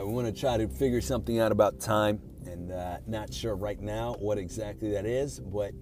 I 0.00 0.02
want 0.02 0.26
to 0.26 0.32
try 0.32 0.56
to 0.56 0.66
figure 0.66 1.02
something 1.02 1.40
out 1.40 1.52
about 1.52 1.78
time, 1.78 2.20
and 2.46 2.72
uh, 2.72 2.96
not 3.06 3.34
sure 3.34 3.54
right 3.54 3.78
now 3.78 4.14
what 4.18 4.38
exactly 4.38 4.92
that 4.92 5.04
is, 5.04 5.38
but 5.38 5.72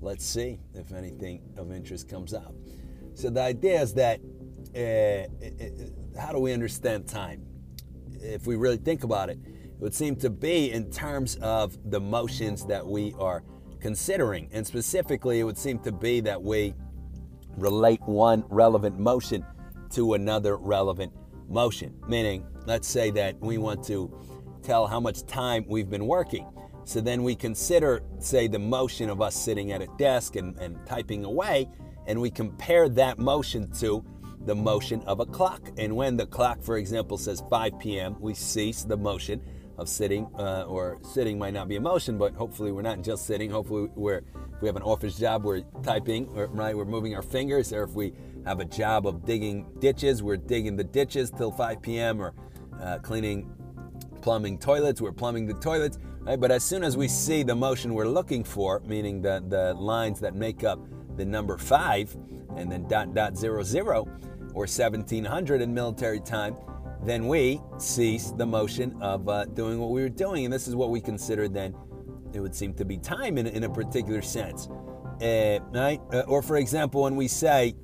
let's 0.00 0.26
see 0.26 0.58
if 0.74 0.92
anything 0.92 1.42
of 1.56 1.70
interest 1.70 2.08
comes 2.08 2.34
up. 2.34 2.52
So 3.14 3.30
the 3.30 3.40
idea 3.40 3.80
is 3.80 3.94
that 3.94 4.18
uh, 4.18 5.30
it, 5.40 5.60
it, 5.60 5.92
how 6.18 6.32
do 6.32 6.40
we 6.40 6.52
understand 6.52 7.06
time? 7.06 7.46
If 8.20 8.48
we 8.48 8.56
really 8.56 8.78
think 8.78 9.04
about 9.04 9.30
it, 9.30 9.38
it 9.46 9.78
would 9.78 9.94
seem 9.94 10.16
to 10.16 10.30
be 10.30 10.72
in 10.72 10.90
terms 10.90 11.36
of 11.36 11.78
the 11.88 12.00
motions 12.00 12.66
that 12.66 12.84
we 12.84 13.14
are 13.16 13.44
considering, 13.78 14.48
and 14.50 14.66
specifically, 14.66 15.38
it 15.38 15.44
would 15.44 15.58
seem 15.58 15.78
to 15.84 15.92
be 15.92 16.18
that 16.18 16.42
we 16.42 16.74
relate 17.56 18.02
one 18.06 18.42
relevant 18.48 18.98
motion 18.98 19.46
to 19.90 20.14
another 20.14 20.56
relevant 20.56 21.12
motion. 21.52 21.94
Meaning, 22.08 22.46
let's 22.66 22.88
say 22.88 23.10
that 23.10 23.38
we 23.40 23.58
want 23.58 23.84
to 23.84 24.12
tell 24.62 24.86
how 24.86 25.00
much 25.00 25.24
time 25.26 25.64
we've 25.68 25.90
been 25.90 26.06
working. 26.06 26.48
So 26.84 27.00
then 27.00 27.22
we 27.22 27.36
consider, 27.36 28.02
say, 28.18 28.48
the 28.48 28.58
motion 28.58 29.08
of 29.08 29.20
us 29.20 29.36
sitting 29.36 29.72
at 29.72 29.82
a 29.82 29.88
desk 29.98 30.36
and, 30.36 30.58
and 30.58 30.84
typing 30.86 31.24
away, 31.24 31.68
and 32.06 32.20
we 32.20 32.30
compare 32.30 32.88
that 32.88 33.18
motion 33.18 33.70
to 33.78 34.04
the 34.46 34.54
motion 34.54 35.02
of 35.02 35.20
a 35.20 35.26
clock. 35.26 35.70
And 35.78 35.94
when 35.94 36.16
the 36.16 36.26
clock, 36.26 36.60
for 36.62 36.78
example, 36.78 37.16
says 37.16 37.42
5 37.48 37.78
p.m., 37.78 38.16
we 38.20 38.34
cease 38.34 38.82
the 38.82 38.96
motion 38.96 39.40
of 39.78 39.88
sitting, 39.88 40.28
uh, 40.38 40.64
or 40.66 40.98
sitting 41.02 41.38
might 41.38 41.54
not 41.54 41.68
be 41.68 41.76
a 41.76 41.80
motion, 41.80 42.18
but 42.18 42.34
hopefully 42.34 42.72
we're 42.72 42.82
not 42.82 43.02
just 43.02 43.26
sitting. 43.26 43.50
Hopefully 43.50 43.88
we're, 43.94 44.18
if 44.18 44.60
we 44.60 44.66
have 44.66 44.76
an 44.76 44.82
office 44.82 45.16
job, 45.16 45.44
we're 45.44 45.62
typing, 45.82 46.28
right? 46.32 46.76
We're 46.76 46.84
moving 46.84 47.14
our 47.14 47.22
fingers. 47.22 47.72
Or 47.72 47.84
if 47.84 47.92
we 47.92 48.12
have 48.44 48.60
a 48.60 48.64
job 48.64 49.06
of 49.06 49.24
digging 49.24 49.66
ditches, 49.78 50.22
we're 50.22 50.36
digging 50.36 50.76
the 50.76 50.84
ditches 50.84 51.30
till 51.30 51.52
5 51.52 51.82
p.m. 51.82 52.20
or 52.20 52.34
uh, 52.80 52.98
cleaning 52.98 53.50
plumbing 54.20 54.58
toilets, 54.58 55.00
we're 55.00 55.12
plumbing 55.12 55.46
the 55.46 55.54
toilets, 55.54 55.98
right? 56.20 56.40
But 56.40 56.50
as 56.50 56.64
soon 56.64 56.84
as 56.84 56.96
we 56.96 57.08
see 57.08 57.42
the 57.42 57.54
motion 57.54 57.94
we're 57.94 58.08
looking 58.08 58.44
for, 58.44 58.80
meaning 58.86 59.20
the, 59.20 59.44
the 59.48 59.74
lines 59.74 60.20
that 60.20 60.34
make 60.34 60.64
up 60.64 60.80
the 61.16 61.24
number 61.24 61.58
five 61.58 62.16
and 62.56 62.70
then 62.70 62.86
dot 62.88 63.14
dot 63.14 63.36
zero 63.36 63.62
zero 63.62 64.06
or 64.54 64.66
1700 64.66 65.60
in 65.60 65.74
military 65.74 66.20
time, 66.20 66.56
then 67.02 67.26
we 67.26 67.60
cease 67.78 68.30
the 68.32 68.46
motion 68.46 68.96
of 69.02 69.28
uh, 69.28 69.44
doing 69.46 69.78
what 69.78 69.90
we 69.90 70.02
were 70.02 70.08
doing. 70.08 70.44
And 70.44 70.52
this 70.52 70.68
is 70.68 70.76
what 70.76 70.90
we 70.90 71.00
consider 71.00 71.48
then, 71.48 71.74
it 72.32 72.40
would 72.40 72.54
seem 72.54 72.74
to 72.74 72.84
be 72.84 72.98
time 72.98 73.38
in, 73.38 73.46
in 73.46 73.64
a 73.64 73.70
particular 73.70 74.22
sense. 74.22 74.68
Uh, 75.20 75.58
right? 75.72 76.00
Uh, 76.12 76.20
or 76.26 76.42
for 76.42 76.56
example, 76.56 77.02
when 77.02 77.16
we 77.16 77.28
say, 77.28 77.74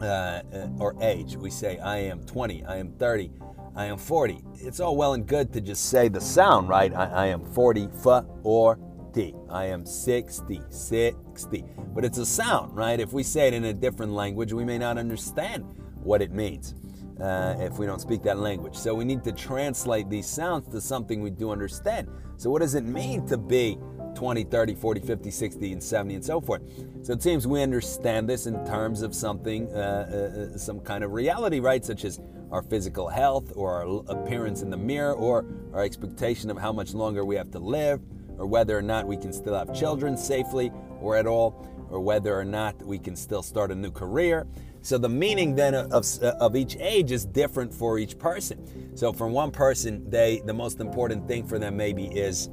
uh, 0.00 0.04
uh, 0.04 0.68
or 0.78 0.96
age, 1.02 1.36
we 1.36 1.50
say, 1.50 1.78
I 1.78 1.98
am 1.98 2.24
20, 2.24 2.64
I 2.64 2.76
am 2.76 2.92
30, 2.92 3.30
I 3.76 3.84
am 3.86 3.98
40. 3.98 4.42
It's 4.56 4.80
all 4.80 4.96
well 4.96 5.14
and 5.14 5.26
good 5.26 5.52
to 5.52 5.60
just 5.60 5.90
say 5.90 6.08
the 6.08 6.20
sound, 6.20 6.68
right? 6.68 6.92
I, 6.94 7.06
I 7.06 7.26
am 7.26 7.44
40, 7.44 7.88
f 8.04 8.24
or 8.42 8.78
t. 9.12 9.34
I 9.48 9.66
am 9.66 9.84
60, 9.84 10.60
60. 10.68 11.64
But 11.94 12.04
it's 12.04 12.18
a 12.18 12.26
sound, 12.26 12.76
right? 12.76 12.98
If 12.98 13.12
we 13.12 13.22
say 13.22 13.48
it 13.48 13.54
in 13.54 13.64
a 13.64 13.74
different 13.74 14.12
language, 14.12 14.52
we 14.52 14.64
may 14.64 14.78
not 14.78 14.98
understand 14.98 15.64
what 16.02 16.22
it 16.22 16.32
means 16.32 16.74
uh, 17.20 17.56
if 17.58 17.78
we 17.78 17.86
don't 17.86 18.00
speak 18.00 18.22
that 18.22 18.38
language. 18.38 18.76
So 18.76 18.94
we 18.94 19.04
need 19.04 19.22
to 19.24 19.32
translate 19.32 20.08
these 20.08 20.26
sounds 20.26 20.68
to 20.68 20.80
something 20.80 21.20
we 21.22 21.30
do 21.30 21.50
understand. 21.50 22.08
So, 22.36 22.50
what 22.50 22.60
does 22.60 22.74
it 22.74 22.84
mean 22.84 23.26
to 23.26 23.36
be 23.36 23.78
20, 24.20 24.44
30, 24.44 24.74
40, 24.74 25.00
50, 25.00 25.30
60, 25.30 25.72
and 25.72 25.82
70, 25.82 26.14
and 26.16 26.22
so 26.22 26.42
forth? 26.42 26.60
So, 27.02 27.14
it 27.14 27.22
seems 27.22 27.46
we 27.46 27.62
understand 27.62 28.28
this 28.28 28.46
in 28.46 28.62
terms 28.66 29.00
of 29.00 29.14
something, 29.14 29.74
uh, 29.74 30.50
uh, 30.54 30.58
some 30.58 30.80
kind 30.80 31.02
of 31.02 31.12
reality, 31.12 31.58
right? 31.58 31.82
Such 31.82 32.04
as 32.04 32.20
our 32.50 32.60
physical 32.60 33.08
health 33.08 33.50
or 33.56 33.82
our 33.82 34.02
appearance 34.14 34.60
in 34.60 34.68
the 34.68 34.76
mirror 34.76 35.14
or 35.14 35.46
our 35.72 35.82
expectation 35.82 36.50
of 36.50 36.58
how 36.58 36.70
much 36.70 36.92
longer 36.92 37.24
we 37.24 37.34
have 37.34 37.50
to 37.52 37.58
live 37.58 38.02
or 38.36 38.44
whether 38.44 38.76
or 38.76 38.82
not 38.82 39.06
we 39.06 39.16
can 39.16 39.32
still 39.32 39.54
have 39.54 39.74
children 39.74 40.18
safely 40.18 40.70
or 41.00 41.16
at 41.16 41.26
all 41.26 41.66
or 41.88 41.98
whether 42.00 42.38
or 42.38 42.44
not 42.44 42.76
we 42.82 42.98
can 42.98 43.16
still 43.16 43.42
start 43.42 43.70
a 43.70 43.74
new 43.74 43.90
career. 43.90 44.46
So 44.82 44.98
the 44.98 45.08
meaning 45.08 45.54
then 45.54 45.74
of, 45.74 46.06
of 46.22 46.56
each 46.56 46.76
age 46.78 47.10
is 47.10 47.24
different 47.24 47.72
for 47.72 47.98
each 47.98 48.18
person. 48.18 48.96
So 48.98 49.14
for 49.14 49.28
one 49.28 49.50
person, 49.50 50.10
they 50.10 50.42
the 50.44 50.52
most 50.52 50.78
important 50.78 51.26
thing 51.26 51.46
for 51.46 51.58
them 51.58 51.78
maybe 51.78 52.04
is 52.04 52.50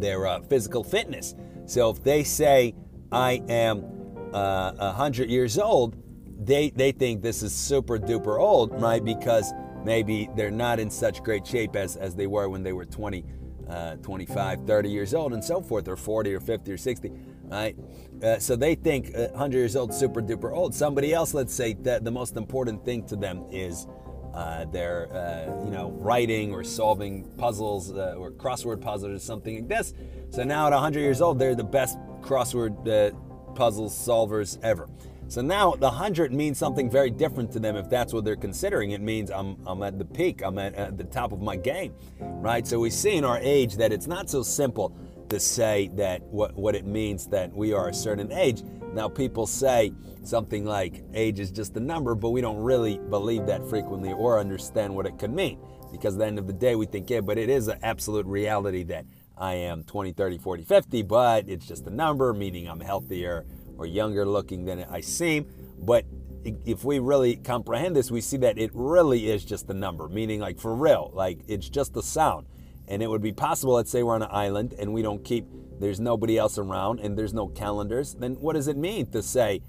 their 0.00 0.26
uh, 0.26 0.40
physical 0.42 0.82
fitness. 0.82 1.34
So 1.66 1.90
if 1.90 2.02
they 2.02 2.24
say 2.24 2.74
I 3.12 3.42
am 3.48 3.84
uh, 4.32 4.72
100 4.72 5.30
years 5.30 5.58
old, 5.58 5.96
they 6.42 6.70
they 6.70 6.92
think 6.92 7.22
this 7.22 7.42
is 7.42 7.54
super 7.54 7.98
duper 7.98 8.40
old, 8.40 8.80
right? 8.80 9.04
Because 9.04 9.52
maybe 9.84 10.28
they're 10.36 10.50
not 10.50 10.80
in 10.80 10.90
such 10.90 11.22
great 11.22 11.46
shape 11.46 11.76
as 11.76 11.96
as 11.96 12.14
they 12.14 12.26
were 12.26 12.48
when 12.48 12.62
they 12.62 12.72
were 12.72 12.86
20 12.86 13.24
uh, 13.70 13.94
25, 13.96 14.66
30 14.66 14.90
years 14.90 15.14
old, 15.14 15.32
and 15.32 15.44
so 15.44 15.60
forth, 15.60 15.86
or 15.86 15.96
40 15.96 16.34
or 16.34 16.40
50 16.40 16.72
or 16.72 16.76
60, 16.76 17.12
right? 17.44 17.76
Uh, 18.20 18.36
so 18.38 18.56
they 18.56 18.74
think 18.74 19.12
100 19.14 19.56
years 19.56 19.76
old, 19.76 19.94
super 19.94 20.20
duper 20.20 20.52
old. 20.52 20.74
Somebody 20.74 21.14
else, 21.14 21.34
let's 21.34 21.54
say 21.54 21.74
that 21.82 22.04
the 22.04 22.10
most 22.10 22.36
important 22.36 22.84
thing 22.84 23.06
to 23.06 23.14
them 23.14 23.44
is 23.52 23.86
uh, 24.34 24.64
their, 24.66 25.08
uh, 25.12 25.64
you 25.64 25.70
know, 25.70 25.90
writing 25.98 26.52
or 26.52 26.64
solving 26.64 27.24
puzzles 27.36 27.92
uh, 27.92 28.14
or 28.16 28.30
crossword 28.30 28.80
puzzles 28.80 29.12
or 29.12 29.18
something 29.18 29.56
like 29.56 29.68
this. 29.68 29.94
So 30.30 30.44
now 30.44 30.66
at 30.66 30.72
100 30.72 31.00
years 31.00 31.20
old, 31.20 31.38
they're 31.38 31.54
the 31.54 31.64
best 31.64 31.98
crossword 32.20 32.86
uh, 32.86 33.14
puzzle 33.54 33.88
solvers 33.90 34.58
ever. 34.62 34.88
So 35.30 35.42
now 35.42 35.72
the 35.72 35.86
100 35.86 36.32
means 36.32 36.58
something 36.58 36.90
very 36.90 37.08
different 37.08 37.52
to 37.52 37.60
them 37.60 37.76
if 37.76 37.88
that's 37.88 38.12
what 38.12 38.24
they're 38.24 38.34
considering. 38.34 38.90
It 38.90 39.00
means 39.00 39.30
I'm, 39.30 39.56
I'm 39.64 39.80
at 39.84 39.96
the 39.96 40.04
peak, 40.04 40.42
I'm 40.42 40.58
at, 40.58 40.74
at 40.74 40.98
the 40.98 41.04
top 41.04 41.30
of 41.30 41.40
my 41.40 41.54
game, 41.54 41.94
right? 42.18 42.66
So 42.66 42.80
we 42.80 42.90
see 42.90 43.14
in 43.14 43.24
our 43.24 43.38
age 43.38 43.76
that 43.76 43.92
it's 43.92 44.08
not 44.08 44.28
so 44.28 44.42
simple 44.42 44.92
to 45.30 45.40
say 45.40 45.88
that 45.94 46.22
what, 46.22 46.54
what 46.54 46.74
it 46.74 46.84
means 46.84 47.26
that 47.28 47.52
we 47.54 47.72
are 47.72 47.88
a 47.88 47.94
certain 47.94 48.30
age. 48.32 48.62
Now, 48.92 49.08
people 49.08 49.46
say 49.46 49.92
something 50.24 50.64
like 50.64 51.04
age 51.14 51.40
is 51.40 51.50
just 51.50 51.76
a 51.76 51.80
number, 51.80 52.14
but 52.14 52.30
we 52.30 52.40
don't 52.40 52.58
really 52.58 52.98
believe 52.98 53.46
that 53.46 53.66
frequently 53.68 54.12
or 54.12 54.38
understand 54.38 54.94
what 54.94 55.06
it 55.06 55.18
could 55.18 55.32
mean. 55.32 55.58
Because 55.90 56.14
at 56.14 56.18
the 56.18 56.26
end 56.26 56.38
of 56.38 56.46
the 56.46 56.52
day, 56.52 56.74
we 56.74 56.86
think, 56.86 57.08
yeah, 57.08 57.20
but 57.20 57.38
it 57.38 57.48
is 57.48 57.68
an 57.68 57.78
absolute 57.82 58.26
reality 58.26 58.82
that 58.84 59.06
I 59.38 59.54
am 59.54 59.84
20, 59.84 60.12
30, 60.12 60.38
40, 60.38 60.64
50, 60.64 61.02
but 61.02 61.48
it's 61.48 61.66
just 61.66 61.86
a 61.86 61.90
number, 61.90 62.34
meaning 62.34 62.68
I'm 62.68 62.80
healthier 62.80 63.46
or 63.78 63.86
younger 63.86 64.26
looking 64.26 64.64
than 64.64 64.84
I 64.90 65.00
seem. 65.00 65.46
But 65.78 66.04
if 66.44 66.84
we 66.84 66.98
really 66.98 67.36
comprehend 67.36 67.96
this, 67.96 68.10
we 68.10 68.20
see 68.20 68.36
that 68.38 68.58
it 68.58 68.70
really 68.74 69.30
is 69.30 69.44
just 69.44 69.70
a 69.70 69.74
number, 69.74 70.08
meaning 70.08 70.40
like 70.40 70.58
for 70.58 70.74
real, 70.74 71.10
like 71.14 71.40
it's 71.48 71.68
just 71.68 71.96
a 71.96 72.02
sound. 72.02 72.46
And 72.90 73.02
it 73.02 73.08
would 73.08 73.22
be 73.22 73.32
possible, 73.32 73.74
let's 73.74 73.90
say 73.90 74.02
we're 74.02 74.16
on 74.16 74.22
an 74.22 74.28
island 74.30 74.74
and 74.78 74.92
we 74.92 75.00
don't 75.00 75.24
keep, 75.24 75.46
there's 75.78 76.00
nobody 76.00 76.36
else 76.36 76.58
around 76.58 77.00
and 77.00 77.16
there's 77.16 77.32
no 77.32 77.48
calendars, 77.48 78.14
then 78.14 78.34
what 78.34 78.54
does 78.54 78.68
it 78.68 78.76
mean 78.76 79.10
to 79.12 79.22
say, 79.22 79.62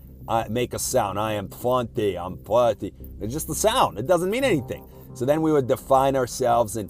make 0.49 0.73
a 0.73 0.79
sound, 0.79 1.19
I 1.19 1.33
am 1.33 1.47
20, 1.47 2.17
I'm 2.17 2.37
40? 2.43 2.91
It's 3.21 3.31
just 3.31 3.47
a 3.49 3.55
sound, 3.55 3.99
it 3.99 4.07
doesn't 4.07 4.31
mean 4.31 4.43
anything. 4.43 4.87
So 5.13 5.25
then 5.25 5.41
we 5.41 5.51
would 5.51 5.67
define 5.67 6.15
ourselves 6.15 6.77
and 6.77 6.89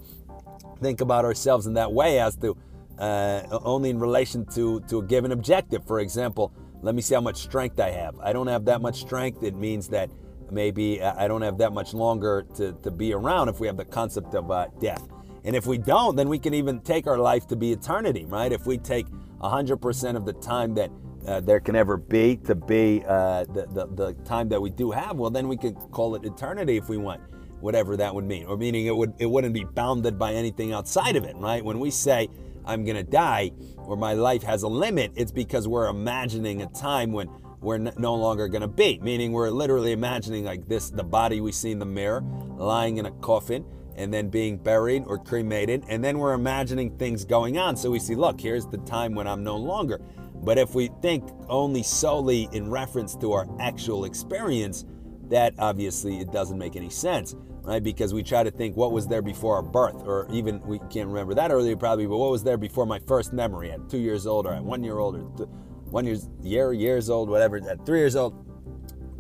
think 0.81 1.01
about 1.01 1.25
ourselves 1.25 1.67
in 1.67 1.73
that 1.73 1.91
way 1.91 2.19
as 2.19 2.37
to 2.37 2.57
uh, 2.97 3.43
only 3.63 3.89
in 3.89 3.99
relation 3.99 4.45
to, 4.45 4.79
to 4.81 4.99
a 4.99 5.03
given 5.03 5.31
objective. 5.31 5.85
For 5.85 5.99
example, 5.99 6.53
let 6.81 6.95
me 6.95 7.01
see 7.01 7.15
how 7.15 7.21
much 7.21 7.37
strength 7.37 7.79
I 7.79 7.91
have. 7.91 8.17
I 8.19 8.31
don't 8.31 8.47
have 8.47 8.65
that 8.65 8.81
much 8.81 9.01
strength. 9.01 9.43
It 9.43 9.55
means 9.55 9.89
that 9.89 10.09
maybe 10.49 11.01
I 11.01 11.27
don't 11.27 11.41
have 11.41 11.57
that 11.59 11.73
much 11.73 11.93
longer 11.93 12.45
to, 12.55 12.73
to 12.83 12.91
be 12.91 13.13
around 13.13 13.49
if 13.49 13.59
we 13.59 13.67
have 13.67 13.77
the 13.77 13.85
concept 13.85 14.35
of 14.35 14.51
uh, 14.51 14.67
death. 14.79 15.07
And 15.43 15.55
if 15.55 15.65
we 15.65 15.77
don't, 15.77 16.15
then 16.15 16.29
we 16.29 16.39
can 16.39 16.53
even 16.53 16.81
take 16.81 17.07
our 17.07 17.17
life 17.17 17.47
to 17.47 17.55
be 17.55 17.71
eternity, 17.71 18.25
right? 18.25 18.51
If 18.51 18.65
we 18.65 18.77
take 18.77 19.07
100% 19.41 20.15
of 20.15 20.25
the 20.25 20.33
time 20.33 20.75
that 20.75 20.91
uh, 21.27 21.39
there 21.39 21.59
can 21.59 21.75
ever 21.75 21.97
be 21.97 22.37
to 22.37 22.55
be 22.55 23.03
uh, 23.07 23.45
the, 23.45 23.67
the, 23.71 23.87
the 23.87 24.13
time 24.23 24.49
that 24.49 24.61
we 24.61 24.69
do 24.69 24.91
have, 24.91 25.17
well, 25.17 25.29
then 25.29 25.47
we 25.47 25.57
could 25.57 25.75
call 25.91 26.15
it 26.15 26.25
eternity 26.25 26.77
if 26.77 26.89
we 26.89 26.97
want, 26.97 27.21
whatever 27.59 27.97
that 27.97 28.13
would 28.13 28.25
mean. 28.25 28.45
Or 28.45 28.57
meaning 28.57 28.85
it, 28.85 28.95
would, 28.95 29.13
it 29.19 29.25
wouldn't 29.25 29.53
be 29.53 29.63
bounded 29.63 30.17
by 30.17 30.33
anything 30.33 30.73
outside 30.73 31.15
of 31.15 31.23
it, 31.23 31.35
right? 31.37 31.63
When 31.63 31.79
we 31.79 31.91
say, 31.91 32.29
I'm 32.65 32.83
going 32.85 32.97
to 32.97 33.03
die 33.03 33.51
or 33.77 33.95
my 33.95 34.13
life 34.13 34.43
has 34.43 34.63
a 34.63 34.67
limit, 34.67 35.11
it's 35.15 35.31
because 35.31 35.67
we're 35.67 35.87
imagining 35.87 36.61
a 36.61 36.67
time 36.67 37.11
when 37.11 37.29
we're 37.59 37.77
no 37.77 38.15
longer 38.15 38.47
going 38.47 38.61
to 38.61 38.67
be. 38.67 38.99
Meaning 39.01 39.31
we're 39.31 39.49
literally 39.49 39.91
imagining 39.91 40.45
like 40.45 40.67
this 40.67 40.89
the 40.89 41.03
body 41.03 41.41
we 41.41 41.51
see 41.51 41.71
in 41.71 41.79
the 41.79 41.85
mirror 41.85 42.23
lying 42.57 42.97
in 42.97 43.05
a 43.05 43.11
coffin 43.11 43.65
and 43.95 44.13
then 44.13 44.29
being 44.29 44.57
buried 44.57 45.03
or 45.05 45.17
cremated. 45.17 45.83
And 45.87 46.03
then 46.03 46.19
we're 46.19 46.33
imagining 46.33 46.97
things 46.97 47.25
going 47.25 47.57
on. 47.57 47.75
So 47.75 47.91
we 47.91 47.99
see, 47.99 48.15
look, 48.15 48.39
here's 48.39 48.65
the 48.67 48.77
time 48.79 49.15
when 49.15 49.27
I'm 49.27 49.43
no 49.43 49.57
longer. 49.57 50.01
But 50.35 50.57
if 50.57 50.73
we 50.73 50.89
think 51.01 51.29
only 51.49 51.83
solely 51.83 52.49
in 52.51 52.69
reference 52.69 53.15
to 53.17 53.33
our 53.33 53.47
actual 53.59 54.05
experience, 54.05 54.85
that 55.29 55.53
obviously 55.59 56.19
it 56.19 56.31
doesn't 56.31 56.57
make 56.57 56.75
any 56.75 56.89
sense 56.89 57.35
right? 57.63 57.83
Because 57.83 58.13
we 58.13 58.23
try 58.23 58.43
to 58.43 58.51
think 58.51 58.75
what 58.75 58.91
was 58.91 59.07
there 59.07 59.21
before 59.21 59.55
our 59.55 59.61
birth, 59.61 60.01
or 60.05 60.27
even 60.31 60.59
we 60.61 60.79
can't 60.89 61.07
remember 61.07 61.33
that 61.35 61.51
earlier 61.51 61.75
probably, 61.75 62.05
but 62.05 62.17
what 62.17 62.31
was 62.31 62.43
there 62.43 62.57
before 62.57 62.85
my 62.85 62.99
first 62.99 63.33
memory 63.33 63.71
at 63.71 63.89
two 63.89 63.99
years 63.99 64.25
old 64.25 64.45
or 64.45 64.53
at 64.53 64.63
one 64.63 64.83
year 64.83 64.97
old 64.99 65.15
or 65.15 65.45
one 65.91 66.05
years 66.05 66.29
year 66.41 66.73
years 66.73 67.09
old, 67.09 67.29
whatever, 67.29 67.57
at 67.57 67.85
three 67.85 67.99
years 67.99 68.15
old. 68.15 68.47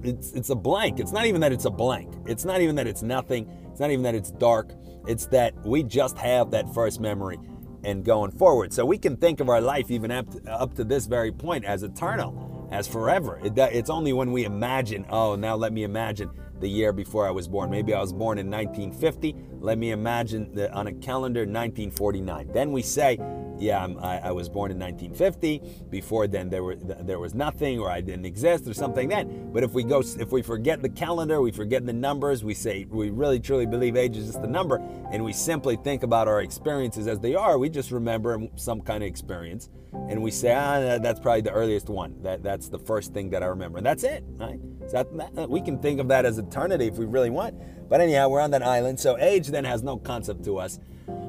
It's 0.03 0.31
it's 0.31 0.49
a 0.49 0.55
blank. 0.55 0.99
It's 0.99 1.11
not 1.11 1.25
even 1.25 1.41
that 1.41 1.51
it's 1.51 1.65
a 1.65 1.69
blank. 1.69 2.15
It's 2.25 2.43
not 2.43 2.61
even 2.61 2.75
that 2.75 2.87
it's 2.87 3.03
nothing. 3.03 3.47
It's 3.71 3.79
not 3.79 3.89
even 3.91 4.03
that 4.03 4.15
it's 4.15 4.31
dark. 4.31 4.73
It's 5.07 5.25
that 5.27 5.55
we 5.65 5.83
just 5.83 6.17
have 6.17 6.51
that 6.51 6.71
first 6.73 6.99
memory 6.99 7.39
and 7.83 8.05
going 8.05 8.31
forward. 8.31 8.73
So 8.73 8.85
we 8.85 8.97
can 8.97 9.17
think 9.17 9.39
of 9.39 9.49
our 9.49 9.61
life 9.61 9.89
even 9.89 10.11
up 10.11 10.29
to, 10.31 10.51
up 10.51 10.75
to 10.75 10.83
this 10.83 11.07
very 11.07 11.31
point 11.31 11.65
as 11.65 11.83
eternal, 11.83 12.67
as 12.71 12.87
forever. 12.87 13.39
It, 13.43 13.57
it's 13.57 13.89
only 13.89 14.13
when 14.13 14.31
we 14.31 14.45
imagine, 14.45 15.05
oh, 15.09 15.35
now 15.35 15.55
let 15.55 15.73
me 15.73 15.83
imagine 15.83 16.29
the 16.59 16.69
year 16.69 16.93
before 16.93 17.27
I 17.27 17.31
was 17.31 17.47
born. 17.47 17.71
Maybe 17.71 17.93
I 17.93 17.99
was 17.99 18.13
born 18.13 18.37
in 18.37 18.49
1950. 18.49 19.35
Let 19.59 19.77
me 19.77 19.91
imagine 19.91 20.53
that 20.53 20.71
on 20.73 20.87
a 20.87 20.93
calendar 20.93 21.41
1949. 21.41 22.51
Then 22.53 22.71
we 22.71 22.83
say, 22.83 23.17
yeah, 23.61 23.87
I, 24.01 24.17
I 24.17 24.31
was 24.31 24.49
born 24.49 24.71
in 24.71 24.79
1950. 24.79 25.85
Before 25.89 26.27
then, 26.27 26.49
there 26.49 26.63
were 26.63 26.75
there 26.75 27.19
was 27.19 27.35
nothing, 27.35 27.79
or 27.79 27.89
I 27.89 28.01
didn't 28.01 28.25
exist, 28.25 28.67
or 28.67 28.73
something. 28.73 29.09
Then, 29.09 29.51
but 29.53 29.63
if 29.63 29.71
we 29.73 29.83
go, 29.83 29.99
if 30.01 30.31
we 30.31 30.41
forget 30.41 30.81
the 30.81 30.89
calendar, 30.89 31.41
we 31.41 31.51
forget 31.51 31.85
the 31.85 31.93
numbers. 31.93 32.43
We 32.43 32.55
say 32.55 32.87
we 32.89 33.11
really 33.11 33.39
truly 33.39 33.67
believe 33.67 33.95
age 33.95 34.17
is 34.17 34.25
just 34.25 34.39
a 34.39 34.47
number, 34.47 34.81
and 35.11 35.23
we 35.23 35.31
simply 35.31 35.75
think 35.75 36.01
about 36.01 36.27
our 36.27 36.41
experiences 36.41 37.07
as 37.07 37.19
they 37.19 37.35
are. 37.35 37.59
We 37.59 37.69
just 37.69 37.91
remember 37.91 38.47
some 38.55 38.81
kind 38.81 39.03
of 39.03 39.07
experience, 39.07 39.69
and 39.93 40.23
we 40.23 40.31
say, 40.31 40.53
ah, 40.53 40.97
that's 40.97 41.19
probably 41.19 41.41
the 41.41 41.51
earliest 41.51 41.87
one. 41.87 42.15
That 42.23 42.41
that's 42.41 42.67
the 42.67 42.79
first 42.79 43.13
thing 43.13 43.29
that 43.29 43.43
I 43.43 43.45
remember, 43.45 43.77
and 43.77 43.85
that's 43.85 44.03
it. 44.03 44.23
Right? 44.37 44.59
So 44.87 45.03
that, 45.03 45.49
we 45.49 45.61
can 45.61 45.77
think 45.77 45.99
of 45.99 46.07
that 46.07 46.25
as 46.25 46.39
eternity 46.39 46.87
if 46.87 46.95
we 46.95 47.05
really 47.05 47.29
want. 47.29 47.55
But 47.89 48.01
anyhow, 48.01 48.29
we're 48.29 48.41
on 48.41 48.51
that 48.51 48.63
island, 48.63 48.99
so 48.99 49.19
age 49.19 49.49
then 49.49 49.65
has 49.65 49.83
no 49.83 49.97
concept 49.97 50.43
to 50.45 50.57
us, 50.57 50.79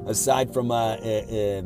aside 0.06 0.55
from 0.55 0.70
uh, 0.70 0.94
uh, 0.94 1.62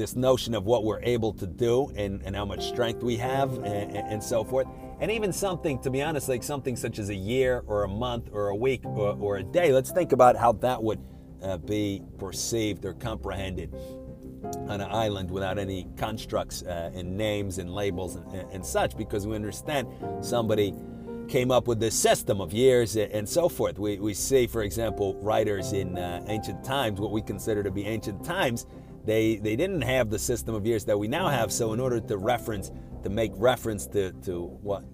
this 0.00 0.16
notion 0.16 0.54
of 0.54 0.64
what 0.64 0.84
we're 0.84 1.02
able 1.02 1.32
to 1.34 1.46
do 1.46 1.92
and, 1.94 2.22
and 2.24 2.34
how 2.34 2.46
much 2.46 2.66
strength 2.66 3.02
we 3.02 3.18
have 3.18 3.52
and, 3.58 3.94
and, 3.94 4.22
so 4.22 4.42
forth. 4.42 4.66
And 4.98 5.10
even 5.10 5.30
something, 5.30 5.78
to 5.80 5.90
be 5.90 6.00
honest, 6.00 6.26
like 6.26 6.42
something 6.42 6.74
such 6.74 6.98
as 6.98 7.10
a 7.10 7.14
year 7.14 7.62
or 7.66 7.84
a 7.84 7.88
month 7.88 8.30
or 8.32 8.48
a 8.48 8.56
week 8.56 8.80
or, 8.84 9.14
or 9.20 9.36
a 9.36 9.42
day, 9.42 9.72
let's 9.72 9.90
think 9.90 10.12
about 10.12 10.36
how 10.36 10.52
that 10.52 10.82
would 10.82 11.00
uh, 11.42 11.58
be 11.58 12.02
perceived 12.18 12.86
or 12.86 12.94
comprehended 12.94 13.74
on 14.68 14.80
an 14.80 14.90
island 14.90 15.30
without 15.30 15.58
any 15.58 15.86
constructs 15.98 16.62
uh, 16.62 16.90
and 16.94 17.14
names 17.14 17.58
and 17.58 17.74
labels 17.74 18.16
and, 18.16 18.34
and 18.52 18.64
such 18.64 18.96
because 18.96 19.26
we 19.26 19.36
understand 19.36 19.86
somebody 20.22 20.74
came 21.28 21.50
up 21.50 21.68
with 21.68 21.78
this 21.78 21.94
system 21.94 22.40
of 22.40 22.52
years 22.52 22.96
and 22.96 23.28
so 23.28 23.48
forth. 23.48 23.78
We, 23.78 23.98
we 23.98 24.14
see, 24.14 24.46
for 24.46 24.62
example, 24.62 25.14
writers 25.20 25.72
in 25.72 25.96
uh, 25.96 26.24
ancient 26.26 26.64
times, 26.64 27.00
what 27.00 27.12
we 27.12 27.22
consider 27.22 27.62
to 27.62 27.70
be 27.70 27.86
ancient 27.86 28.24
times, 28.24 28.66
they, 29.04 29.36
they 29.36 29.56
didn't 29.56 29.82
have 29.82 30.10
the 30.10 30.18
system 30.18 30.54
of 30.54 30.66
years 30.66 30.84
that 30.84 30.98
we 30.98 31.08
now 31.08 31.28
have. 31.28 31.52
So, 31.52 31.72
in 31.72 31.80
order 31.80 32.00
to 32.00 32.16
reference, 32.18 32.70
to 33.02 33.10
make 33.10 33.32
reference 33.36 33.86
to, 33.88 34.12
to 34.24 34.46
what 34.62 34.84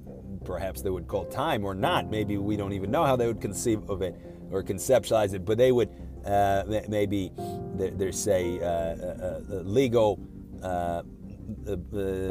perhaps 0.44 0.82
they 0.82 0.90
would 0.90 1.08
call 1.08 1.24
time 1.26 1.64
or 1.64 1.74
not, 1.74 2.10
maybe 2.10 2.38
we 2.38 2.56
don't 2.56 2.72
even 2.72 2.90
know 2.90 3.04
how 3.04 3.16
they 3.16 3.26
would 3.26 3.40
conceive 3.40 3.88
of 3.90 4.02
it 4.02 4.14
or 4.50 4.62
conceptualize 4.62 5.34
it, 5.34 5.44
but 5.44 5.58
they 5.58 5.72
would 5.72 5.90
uh, 6.24 6.64
maybe, 6.88 7.32
there's 7.74 8.18
say, 8.18 8.58
uh, 8.60 8.64
uh, 8.64 9.40
uh 9.50 9.54
legal 9.62 10.20
uh, 10.62 11.02
uh, 11.68 11.76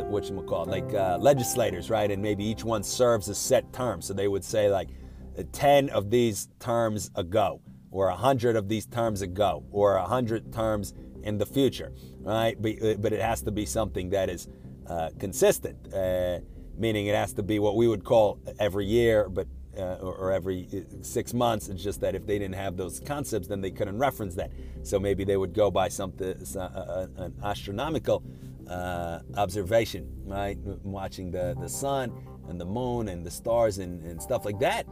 what 0.09 0.29
you 0.29 0.41
call 0.41 0.65
like 0.65 0.93
uh, 0.93 1.17
legislators, 1.19 1.89
right? 1.89 2.11
And 2.11 2.21
maybe 2.21 2.43
each 2.43 2.63
one 2.63 2.83
serves 2.83 3.29
a 3.29 3.35
set 3.35 3.71
term. 3.71 4.01
So 4.01 4.13
they 4.13 4.27
would 4.27 4.43
say 4.43 4.69
like 4.69 4.89
uh, 5.37 5.43
10 5.51 5.89
of 5.89 6.09
these 6.09 6.49
terms 6.59 7.11
ago, 7.15 7.61
or 7.91 8.09
a 8.09 8.13
100 8.13 8.55
of 8.55 8.67
these 8.67 8.85
terms 8.85 9.21
ago, 9.21 9.63
or 9.71 9.95
a 9.95 10.01
100 10.01 10.51
terms 10.51 10.93
in 11.25 11.37
the 11.37 11.45
future, 11.45 11.91
right? 12.21 12.55
But, 12.61 12.81
uh, 12.81 12.93
but 12.99 13.11
it 13.11 13.21
has 13.21 13.41
to 13.41 13.51
be 13.51 13.65
something 13.65 14.11
that 14.11 14.29
is 14.29 14.47
uh, 14.87 15.09
consistent, 15.19 15.93
uh, 15.93 16.39
meaning 16.77 17.07
it 17.07 17.15
has 17.15 17.33
to 17.33 17.43
be 17.43 17.59
what 17.59 17.75
we 17.75 17.87
would 17.87 18.03
call 18.03 18.39
every 18.59 18.85
year, 18.85 19.27
but 19.27 19.47
uh, 19.77 19.97
or, 20.01 20.15
or, 20.15 20.31
every 20.31 20.85
six 21.01 21.33
months. 21.33 21.67
It's 21.67 21.83
just 21.83 21.99
that 21.99 22.15
if 22.15 22.25
they 22.25 22.39
didn't 22.39 22.55
have 22.55 22.77
those 22.77 23.01
concepts, 23.01 23.49
then 23.49 23.59
they 23.59 23.71
couldn't 23.71 23.97
reference 23.97 24.33
that. 24.35 24.51
So 24.83 25.01
maybe 25.01 25.25
they 25.25 25.35
would 25.35 25.53
go 25.53 25.69
by 25.69 25.89
something, 25.89 26.33
uh, 26.55 27.07
an 27.17 27.33
astronomical 27.43 28.23
uh, 28.69 29.19
observation, 29.35 30.09
right? 30.25 30.57
Watching 30.83 31.29
the, 31.29 31.57
the 31.59 31.67
sun 31.67 32.13
and 32.47 32.59
the 32.59 32.65
moon 32.65 33.09
and 33.09 33.25
the 33.25 33.31
stars 33.31 33.79
and, 33.79 34.01
and 34.05 34.21
stuff 34.21 34.45
like 34.45 34.59
that. 34.59 34.87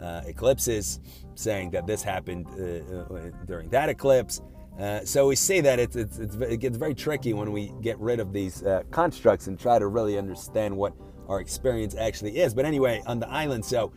Uh, 0.00 0.20
eclipses, 0.26 1.00
saying 1.36 1.70
that 1.70 1.86
this 1.86 2.02
happened 2.02 2.46
uh, 2.60 3.14
uh 3.14 3.30
during 3.46 3.70
that 3.70 3.88
eclipse. 3.88 4.42
Uh, 4.78 5.04
so 5.04 5.26
we 5.26 5.36
see 5.36 5.60
that 5.60 5.78
it's, 5.78 5.96
it's, 5.96 6.18
it's, 6.18 6.36
it 6.36 6.58
gets 6.58 6.76
very 6.76 6.94
tricky 6.94 7.32
when 7.32 7.52
we 7.52 7.72
get 7.80 7.98
rid 7.98 8.20
of 8.20 8.32
these 8.32 8.62
uh, 8.62 8.82
constructs 8.90 9.46
and 9.46 9.58
try 9.58 9.78
to 9.78 9.86
really 9.86 10.18
understand 10.18 10.76
what 10.76 10.92
our 11.28 11.40
experience 11.40 11.94
actually 11.94 12.38
is. 12.38 12.54
But 12.54 12.66
anyway, 12.66 13.02
on 13.06 13.18
the 13.18 13.28
island, 13.28 13.64
so 13.64 13.92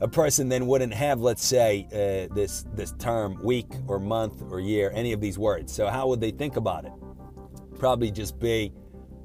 a 0.00 0.08
person 0.08 0.48
then 0.48 0.66
wouldn't 0.66 0.94
have, 0.94 1.20
let's 1.20 1.44
say, 1.44 1.86
this 2.32 2.64
this 2.74 2.92
term 2.98 3.42
week 3.42 3.72
or 3.86 3.98
month 3.98 4.42
or 4.50 4.60
year, 4.60 4.90
any 4.94 5.12
of 5.12 5.20
these 5.20 5.38
words. 5.38 5.72
So 5.72 5.88
how 5.88 6.08
would 6.08 6.20
they 6.20 6.30
think 6.30 6.56
about 6.56 6.84
it? 6.84 6.92
probably 7.84 8.10
just 8.10 8.38
be 8.38 8.72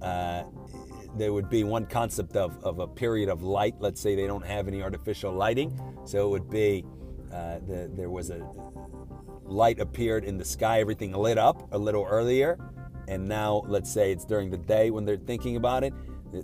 uh, 0.01 0.43
there 1.17 1.33
would 1.33 1.49
be 1.49 1.63
one 1.63 1.85
concept 1.85 2.35
of, 2.35 2.61
of 2.63 2.79
a 2.79 2.87
period 2.87 3.29
of 3.29 3.41
light. 3.41 3.73
Let's 3.79 3.99
say 3.99 4.15
they 4.15 4.27
don't 4.27 4.45
have 4.45 4.67
any 4.67 4.81
artificial 4.83 5.31
lighting, 5.31 5.79
so 6.05 6.27
it 6.27 6.29
would 6.29 6.49
be 6.49 6.85
uh, 7.33 7.59
the, 7.67 7.89
there 7.93 8.09
was 8.09 8.29
a 8.29 8.45
light 9.49 9.79
appeared 9.79 10.23
in 10.23 10.37
the 10.37 10.45
sky, 10.45 10.79
everything 10.79 11.11
lit 11.11 11.37
up 11.37 11.67
a 11.73 11.77
little 11.77 12.05
earlier, 12.05 12.57
and 13.07 13.27
now 13.27 13.63
let's 13.67 13.91
say 13.91 14.11
it's 14.11 14.25
during 14.25 14.49
the 14.49 14.57
day 14.57 14.91
when 14.91 15.05
they're 15.05 15.17
thinking 15.17 15.55
about 15.55 15.83
it. 15.83 15.93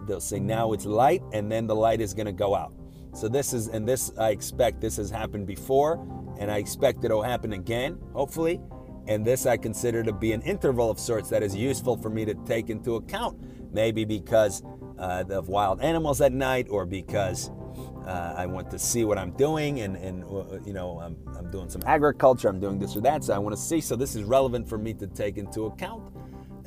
They'll 0.08 0.20
say 0.20 0.40
now 0.40 0.74
it's 0.74 0.86
light, 0.86 1.22
and 1.32 1.52
then 1.52 1.68
the 1.68 1.76
light 1.76 2.02
is 2.02 2.14
going 2.14 2.26
to 2.26 2.32
go 2.32 2.56
out. 2.56 2.74
So 3.14 3.28
this 3.28 3.54
is, 3.54 3.68
and 3.68 3.88
this 3.88 4.12
I 4.18 4.32
expect 4.32 4.82
this 4.82 4.98
has 4.98 5.10
happened 5.10 5.48
before, 5.48 6.06
and 6.40 6.52
I 6.52 6.58
expect 6.58 7.06
it'll 7.06 7.22
happen 7.22 7.54
again, 7.54 8.00
hopefully. 8.14 8.60
And 9.08 9.24
this 9.24 9.46
I 9.46 9.56
consider 9.58 10.04
to 10.04 10.12
be 10.12 10.34
an 10.34 10.42
interval 10.42 10.90
of 10.90 11.00
sorts 11.00 11.30
that 11.30 11.44
is 11.44 11.56
useful 11.56 11.96
for 11.96 12.10
me 12.10 12.26
to 12.26 12.34
take 12.46 12.72
into 12.72 12.96
account. 12.96 13.40
Maybe 13.72 14.04
because 14.04 14.64
uh, 14.98 15.24
of 15.30 15.48
wild 15.48 15.82
animals 15.82 16.22
at 16.22 16.32
night, 16.32 16.68
or 16.70 16.86
because 16.86 17.52
uh, 18.06 18.34
I 18.38 18.46
want 18.46 18.70
to 18.72 18.80
see 18.80 19.04
what 19.04 19.18
I'm 19.18 19.32
doing, 19.32 19.82
and, 19.82 19.96
and 19.98 20.24
uh, 20.24 20.60
you 20.66 20.74
know, 20.74 21.00
I'm, 21.00 21.18
I'm 21.38 21.50
doing 21.52 21.70
some 21.70 21.82
agriculture, 21.86 22.48
I'm 22.48 22.60
doing 22.60 22.80
this 22.80 22.96
or 22.96 23.02
that, 23.02 23.24
so 23.24 23.34
I 23.34 23.40
want 23.40 23.56
to 23.56 23.62
see. 23.62 23.82
So 23.82 23.96
this 23.96 24.16
is 24.16 24.24
relevant 24.24 24.68
for 24.68 24.78
me 24.78 24.94
to 24.96 25.08
take 25.08 25.38
into 25.38 25.66
account. 25.66 26.04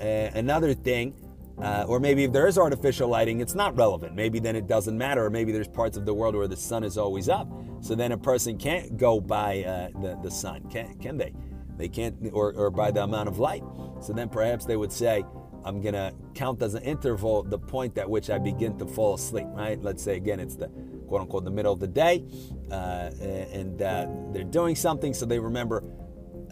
Uh, 0.00 0.30
another 0.34 0.74
thing, 0.74 1.14
uh, 1.60 1.84
or 1.88 1.98
maybe 2.00 2.24
if 2.24 2.32
there 2.32 2.46
is 2.46 2.56
artificial 2.58 3.08
lighting, 3.08 3.40
it's 3.40 3.54
not 3.54 3.76
relevant. 3.76 4.14
Maybe 4.14 4.38
then 4.38 4.56
it 4.56 4.66
doesn't 4.66 4.96
matter, 4.96 5.24
or 5.24 5.30
maybe 5.30 5.52
there's 5.52 5.68
parts 5.68 5.96
of 5.96 6.06
the 6.06 6.14
world 6.14 6.34
where 6.36 6.48
the 6.48 6.56
sun 6.56 6.84
is 6.84 6.96
always 6.96 7.28
up. 7.28 7.48
So 7.80 7.94
then 7.94 8.12
a 8.12 8.18
person 8.18 8.58
can't 8.58 8.96
go 8.96 9.20
by 9.20 9.64
uh, 9.64 9.88
the, 10.00 10.18
the 10.22 10.30
sun, 10.30 10.68
can, 10.70 10.98
can 10.98 11.16
they? 11.16 11.32
They 11.76 11.88
can't, 11.88 12.16
or, 12.32 12.52
or 12.54 12.70
by 12.70 12.90
the 12.90 13.02
amount 13.02 13.28
of 13.28 13.38
light. 13.38 13.62
So 14.00 14.12
then 14.12 14.28
perhaps 14.28 14.64
they 14.64 14.76
would 14.76 14.92
say, 14.92 15.24
I'm 15.64 15.82
to 15.82 16.14
count 16.34 16.62
as 16.62 16.74
an 16.74 16.82
interval 16.82 17.42
the 17.42 17.58
point 17.58 17.98
at 17.98 18.08
which 18.08 18.30
I 18.30 18.38
begin 18.38 18.78
to 18.78 18.86
fall 18.86 19.14
asleep, 19.14 19.46
right? 19.50 19.80
Let's 19.82 20.02
say 20.02 20.16
again, 20.16 20.40
it's 20.40 20.56
the 20.56 20.70
quote 21.08 21.22
unquote 21.22 21.44
the 21.44 21.50
middle 21.50 21.72
of 21.72 21.80
the 21.80 21.88
day, 21.88 22.24
uh, 22.70 23.10
and 23.20 23.82
uh, 23.82 24.06
they're 24.32 24.44
doing 24.44 24.76
something, 24.76 25.14
so 25.14 25.26
they 25.26 25.38
remember. 25.38 25.84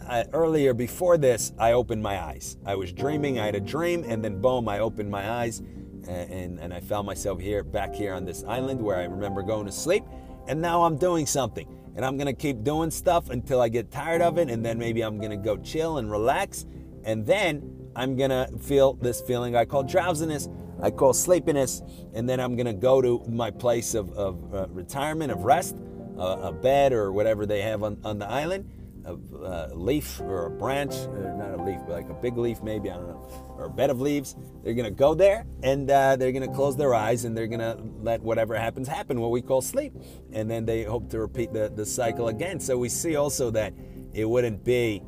Uh, 0.07 0.23
earlier 0.31 0.73
before 0.73 1.17
this, 1.17 1.51
I 1.57 1.73
opened 1.73 2.01
my 2.01 2.21
eyes. 2.21 2.55
I 2.65 2.75
was 2.75 2.93
dreaming, 2.93 3.39
I 3.39 3.45
had 3.45 3.55
a 3.55 3.59
dream, 3.59 4.05
and 4.07 4.23
then 4.23 4.39
boom, 4.39 4.69
I 4.69 4.79
opened 4.79 5.09
my 5.09 5.29
eyes, 5.29 5.59
and, 5.59 6.07
and, 6.07 6.59
and 6.59 6.73
I 6.73 6.79
found 6.79 7.05
myself 7.05 7.41
here, 7.41 7.63
back 7.63 7.93
here 7.93 8.13
on 8.13 8.23
this 8.23 8.43
island 8.45 8.81
where 8.81 8.97
I 8.97 9.03
remember 9.03 9.41
going 9.41 9.65
to 9.65 9.71
sleep, 9.71 10.05
and 10.47 10.61
now 10.61 10.83
I'm 10.83 10.97
doing 10.97 11.25
something 11.25 11.67
and 11.97 12.05
I'm 12.05 12.15
gonna 12.15 12.31
keep 12.31 12.63
doing 12.63 12.91
stuff 12.91 13.31
until 13.31 13.59
I 13.59 13.69
get 13.69 13.91
tired 13.91 14.21
of 14.21 14.37
it, 14.37 14.51
and 14.51 14.63
then 14.63 14.77
maybe 14.77 15.01
I'm 15.01 15.19
gonna 15.19 15.35
go 15.35 15.57
chill 15.57 15.97
and 15.97 16.11
relax, 16.11 16.67
and 17.03 17.25
then 17.25 17.89
I'm 17.95 18.15
gonna 18.15 18.47
feel 18.61 18.93
this 18.93 19.19
feeling 19.19 19.55
I 19.55 19.65
call 19.65 19.81
drowsiness, 19.81 20.47
I 20.81 20.91
call 20.91 21.13
sleepiness, 21.13 21.81
and 22.13 22.29
then 22.29 22.39
I'm 22.39 22.55
gonna 22.55 22.73
go 22.73 23.01
to 23.01 23.23
my 23.29 23.51
place 23.51 23.93
of, 23.93 24.11
of 24.11 24.53
uh, 24.53 24.67
retirement, 24.69 25.31
of 25.31 25.43
rest, 25.43 25.75
uh, 26.17 26.37
a 26.41 26.51
bed 26.51 26.93
or 26.93 27.11
whatever 27.11 27.45
they 27.45 27.61
have 27.61 27.83
on, 27.83 27.97
on 28.03 28.19
the 28.19 28.27
island, 28.27 28.69
a, 29.05 29.13
a 29.13 29.75
leaf 29.75 30.19
or 30.21 30.47
a 30.47 30.49
branch, 30.49 30.93
or 30.93 31.29
uh, 31.29 31.35
not 31.35 31.59
a 31.59 31.63
leaf, 31.63 31.79
but 31.87 31.93
like 31.93 32.09
a 32.09 32.13
big 32.13 32.37
leaf 32.37 32.61
maybe, 32.61 32.91
I 32.91 32.95
don't 32.95 33.07
know, 33.07 33.55
or 33.57 33.65
a 33.65 33.69
bed 33.69 33.89
of 33.89 34.01
leaves. 34.01 34.35
They're 34.63 34.73
going 34.73 34.85
to 34.85 34.91
go 34.91 35.13
there 35.13 35.45
and 35.63 35.89
uh, 35.89 36.15
they're 36.15 36.31
going 36.31 36.47
to 36.47 36.55
close 36.55 36.75
their 36.75 36.93
eyes 36.93 37.25
and 37.25 37.35
they're 37.35 37.47
going 37.47 37.61
to 37.61 37.77
let 38.01 38.21
whatever 38.21 38.55
happens 38.55 38.87
happen, 38.87 39.19
what 39.19 39.31
we 39.31 39.41
call 39.41 39.61
sleep. 39.61 39.93
And 40.33 40.49
then 40.49 40.65
they 40.65 40.83
hope 40.83 41.09
to 41.11 41.19
repeat 41.19 41.53
the, 41.53 41.71
the 41.73 41.85
cycle 41.85 42.27
again. 42.27 42.59
So 42.59 42.77
we 42.77 42.89
see 42.89 43.15
also 43.15 43.49
that 43.51 43.73
it 44.13 44.25
wouldn't 44.25 44.63
be, 44.63 45.01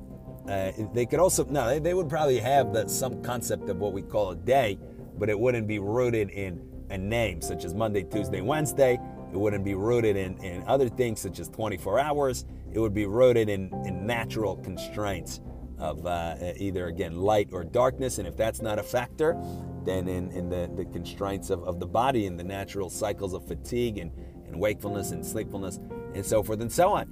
uh, 0.48 0.72
they 0.94 1.06
could 1.06 1.20
also, 1.20 1.44
no, 1.46 1.68
they, 1.68 1.80
they 1.80 1.94
would 1.94 2.10
probably 2.10 2.40
have 2.40 2.74
the, 2.74 2.88
some 2.88 3.22
concept 3.22 3.70
of 3.70 3.78
what 3.78 3.94
we 3.94 4.02
call 4.02 4.32
a 4.32 4.36
day, 4.36 4.80
but 5.20 5.30
it 5.30 5.40
wouldn't 5.40 5.68
be 5.68 5.80
rooted 5.80 6.30
in 6.30 6.62
a 6.90 6.98
name 6.98 7.42
such 7.42 7.66
as 7.66 7.74
Monday, 7.74 8.04
Tuesday, 8.04 8.42
Wednesday. 8.42 9.00
It 9.32 9.38
wouldn't 9.38 9.64
be 9.64 9.76
rooted 9.76 10.16
in, 10.16 10.38
in 10.44 10.64
other 10.66 10.90
things 10.90 11.20
such 11.20 11.40
as 11.40 11.50
24 11.50 12.00
hours. 12.00 12.46
It 12.74 12.80
would 12.80 12.94
be 12.94 13.06
rooted 13.06 13.50
in, 13.50 13.72
in 13.86 14.08
natural 14.08 14.56
constraints 14.58 15.42
of 15.78 16.06
uh, 16.06 16.36
either, 16.58 16.88
again, 16.88 17.16
light 17.16 17.50
or 17.52 17.64
darkness. 17.64 18.18
And 18.18 18.28
if 18.28 18.36
that's 18.36 18.62
not 18.62 18.80
a 18.80 18.84
factor, 18.84 19.38
then 19.86 20.08
in, 20.08 20.32
in 20.32 20.50
the, 20.50 20.70
the 20.76 20.86
constraints 20.86 21.50
of, 21.50 21.64
of 21.64 21.80
the 21.80 21.86
body 21.86 22.26
and 22.26 22.40
the 22.40 22.44
natural 22.44 22.90
cycles 22.90 23.34
of 23.34 23.48
fatigue 23.48 23.98
and, 23.98 24.12
and 24.48 24.60
wakefulness 24.60 25.12
and 25.12 25.26
sleepfulness 25.26 25.80
and 26.16 26.26
so 26.26 26.44
forth 26.44 26.62
and 26.62 26.72
so 26.72 26.92
on. 26.92 27.12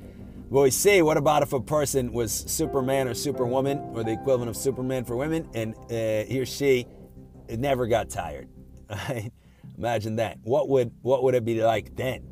Well, 0.49 0.63
we 0.63 0.71
see, 0.71 1.01
what 1.01 1.17
about 1.17 1.43
if 1.43 1.51
a 1.51 1.59
person 1.59 2.13
was 2.13 2.31
Superman 2.31 3.07
or 3.09 3.13
Superwoman, 3.13 3.79
or 3.93 4.03
the 4.03 4.13
equivalent 4.13 4.49
of 4.49 4.55
Superman 4.55 5.03
for 5.03 5.17
women, 5.17 5.49
and 5.53 5.75
uh, 5.75 6.25
he 6.25 6.39
or 6.39 6.45
she 6.45 6.87
it 7.47 7.59
never 7.59 7.87
got 7.87 8.09
tired? 8.09 8.49
Imagine 9.77 10.15
that. 10.17 10.39
What 10.43 10.69
would 10.69 10.91
what 11.01 11.23
would 11.23 11.35
it 11.35 11.45
be 11.45 11.61
like 11.61 11.95
then? 11.95 12.23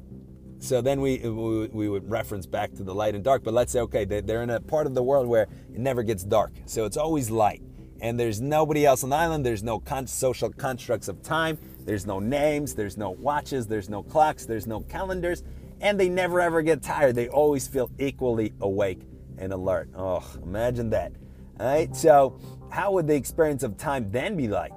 So 0.60 0.81
then 0.81 1.01
we, 1.01 1.17
we, 1.19 1.67
we 1.67 1.89
would 1.89 2.10
reference 2.10 2.48
back 2.48 2.74
to 2.75 2.84
the 2.84 2.95
light 2.95 3.13
and 3.13 3.24
dark, 3.24 3.43
but 3.43 3.53
let's 3.53 3.72
say 3.72 3.81
okay, 3.81 4.05
they're 4.05 4.41
in 4.41 4.50
a 4.50 4.60
part 4.60 4.88
of 4.88 4.95
the 4.95 5.03
world 5.03 5.27
where 5.27 5.43
it 5.43 5.79
never 5.79 6.01
gets 6.01 6.24
dark, 6.24 6.53
so 6.65 6.86
it's 6.86 6.98
always 6.98 7.29
light, 7.29 7.62
and 8.00 8.19
there's 8.19 8.41
nobody 8.41 8.86
else 8.86 9.03
on 9.03 9.10
the 9.10 9.15
island. 9.15 9.45
There's 9.45 9.63
no 9.63 9.79
con- 9.79 10.07
social 10.07 10.51
constructs 10.51 11.07
of 11.07 11.22
time. 11.22 11.60
There's 11.86 12.07
no 12.07 12.19
names. 12.19 12.74
There's 12.74 12.98
no 12.98 13.12
watches. 13.12 13.67
There's 13.67 13.89
no 13.89 14.01
clocks. 14.01 14.45
There's 14.45 14.65
no 14.65 14.79
calendars 14.79 15.43
and 15.81 16.00
they 16.00 16.10
never 16.10 16.41
ever 16.41 16.62
get 16.62 16.81
tired. 16.81 17.15
They 17.15 17.29
always 17.29 17.67
feel 17.67 17.89
equally 18.00 18.53
awake 18.62 19.01
and 19.38 19.51
alert. 19.53 19.89
Oh, 19.95 20.24
imagine 20.43 20.89
that. 20.91 21.12
All 21.60 21.67
right, 21.67 21.95
so 21.95 22.39
how 22.69 22.91
would 22.93 23.07
the 23.07 23.15
experience 23.15 23.63
of 23.63 23.77
time 23.77 24.12
then 24.12 24.36
be 24.36 24.48
like? 24.48 24.74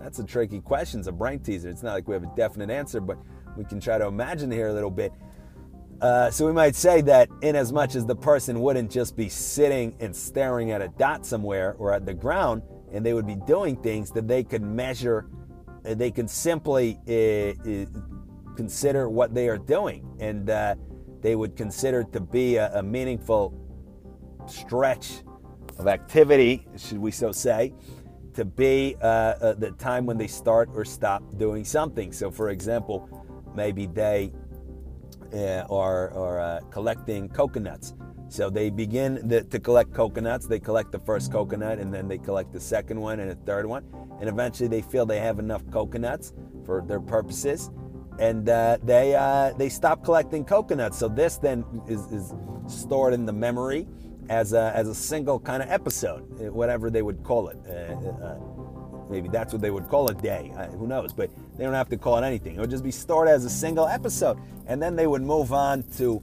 That's 0.00 0.18
a 0.18 0.24
tricky 0.24 0.60
question. 0.60 1.00
It's 1.00 1.08
a 1.08 1.12
brain 1.12 1.40
teaser. 1.40 1.68
It's 1.68 1.82
not 1.82 1.92
like 1.92 2.08
we 2.08 2.14
have 2.14 2.22
a 2.22 2.32
definite 2.34 2.70
answer, 2.70 3.00
but 3.00 3.18
we 3.56 3.64
can 3.64 3.80
try 3.80 3.98
to 3.98 4.06
imagine 4.06 4.50
here 4.50 4.68
a 4.68 4.72
little 4.72 4.90
bit. 4.90 5.12
Uh, 6.00 6.30
so 6.30 6.46
we 6.46 6.52
might 6.52 6.74
say 6.74 7.02
that 7.02 7.28
in 7.42 7.54
as 7.54 7.72
much 7.72 7.94
as 7.94 8.06
the 8.06 8.16
person 8.16 8.60
wouldn't 8.60 8.90
just 8.90 9.16
be 9.16 9.28
sitting 9.28 9.94
and 10.00 10.16
staring 10.16 10.70
at 10.70 10.80
a 10.80 10.88
dot 10.88 11.26
somewhere 11.26 11.74
or 11.78 11.92
at 11.92 12.06
the 12.06 12.14
ground, 12.14 12.62
and 12.92 13.04
they 13.04 13.12
would 13.12 13.26
be 13.26 13.36
doing 13.46 13.76
things 13.76 14.10
that 14.12 14.26
they 14.26 14.42
could 14.42 14.62
measure, 14.62 15.26
uh, 15.84 15.94
they 15.94 16.10
can 16.10 16.26
simply 16.26 16.98
uh, 17.06 17.70
uh 17.70 17.86
consider 18.56 19.08
what 19.08 19.32
they 19.32 19.48
are 19.48 19.56
doing 19.56 20.06
and 20.20 20.50
uh, 20.50 20.74
they 21.22 21.34
would 21.34 21.56
consider 21.56 22.04
to 22.04 22.20
be 22.20 22.56
a, 22.56 22.70
a 22.78 22.82
meaningful 22.82 23.54
stretch 24.46 25.22
of 25.78 25.86
activity, 25.86 26.66
should 26.76 26.98
we 26.98 27.10
so 27.10 27.32
say, 27.32 27.72
to 28.40 28.46
be 28.46 28.96
uh, 29.02 29.06
uh, 29.06 29.52
the 29.52 29.70
time 29.72 30.06
when 30.06 30.16
they 30.16 30.26
start 30.26 30.70
or 30.72 30.82
stop 30.82 31.22
doing 31.36 31.62
something. 31.62 32.10
So, 32.10 32.30
for 32.30 32.48
example, 32.48 33.06
maybe 33.54 33.84
they 33.84 34.32
uh, 35.34 35.66
are, 35.68 36.10
are 36.14 36.40
uh, 36.40 36.60
collecting 36.70 37.28
coconuts. 37.28 37.92
So 38.28 38.48
they 38.48 38.70
begin 38.70 39.28
the, 39.28 39.44
to 39.44 39.58
collect 39.58 39.92
coconuts. 39.92 40.46
They 40.46 40.58
collect 40.58 40.90
the 40.90 40.98
first 41.00 41.30
coconut, 41.30 41.80
and 41.80 41.92
then 41.92 42.08
they 42.08 42.16
collect 42.16 42.50
the 42.50 42.60
second 42.60 42.98
one 42.98 43.20
and 43.20 43.30
a 43.30 43.34
third 43.34 43.66
one. 43.66 43.84
And 44.20 44.26
eventually, 44.26 44.70
they 44.70 44.80
feel 44.80 45.04
they 45.04 45.20
have 45.20 45.38
enough 45.38 45.62
coconuts 45.70 46.32
for 46.64 46.80
their 46.80 47.00
purposes, 47.00 47.70
and 48.18 48.48
uh, 48.48 48.78
they 48.82 49.16
uh, 49.16 49.52
they 49.58 49.68
stop 49.68 50.02
collecting 50.02 50.46
coconuts. 50.46 50.96
So 50.96 51.08
this 51.08 51.36
then 51.36 51.62
is, 51.86 52.00
is 52.10 52.32
stored 52.68 53.12
in 53.12 53.26
the 53.26 53.34
memory 53.34 53.86
as 54.28 54.52
a, 54.52 54.72
as 54.74 54.88
a 54.88 54.94
single 54.94 55.38
kind 55.40 55.62
of 55.62 55.70
episode, 55.70 56.22
uh, 56.40 56.52
whatever 56.52 56.90
they 56.90 57.02
would 57.02 57.22
call 57.22 57.48
it. 57.48 57.58
Uh, 57.68 57.94
uh, 58.24 58.38
maybe 59.10 59.28
that's 59.28 59.52
what 59.52 59.62
they 59.62 59.70
would 59.70 59.88
call 59.88 60.08
a 60.08 60.14
day. 60.14 60.52
Uh, 60.56 60.66
who 60.68 60.86
knows? 60.86 61.12
But 61.12 61.30
they 61.56 61.64
don't 61.64 61.74
have 61.74 61.88
to 61.88 61.96
call 61.96 62.18
it 62.18 62.24
anything. 62.24 62.56
It 62.56 62.60
would 62.60 62.70
just 62.70 62.84
be 62.84 62.90
stored 62.90 63.28
as 63.28 63.44
a 63.44 63.50
single 63.50 63.86
episode, 63.86 64.38
and 64.66 64.80
then 64.82 64.96
they 64.96 65.06
would 65.06 65.22
move 65.22 65.52
on 65.52 65.82
to. 65.98 66.22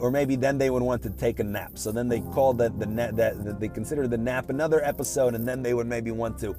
or 0.00 0.10
maybe 0.10 0.36
then 0.36 0.58
they 0.58 0.70
would 0.70 0.82
want 0.82 1.02
to 1.02 1.10
take 1.10 1.40
a 1.40 1.44
nap. 1.44 1.78
So 1.78 1.90
then 1.90 2.08
they 2.08 2.20
call 2.20 2.52
that 2.54 2.78
the 2.78 2.86
that, 2.86 3.16
that 3.44 3.60
they 3.60 3.68
consider 3.68 4.06
the 4.06 4.18
nap 4.18 4.50
another 4.50 4.84
episode, 4.84 5.34
and 5.34 5.46
then 5.48 5.62
they 5.62 5.74
would 5.74 5.86
maybe 5.86 6.10
want 6.10 6.38
to 6.40 6.54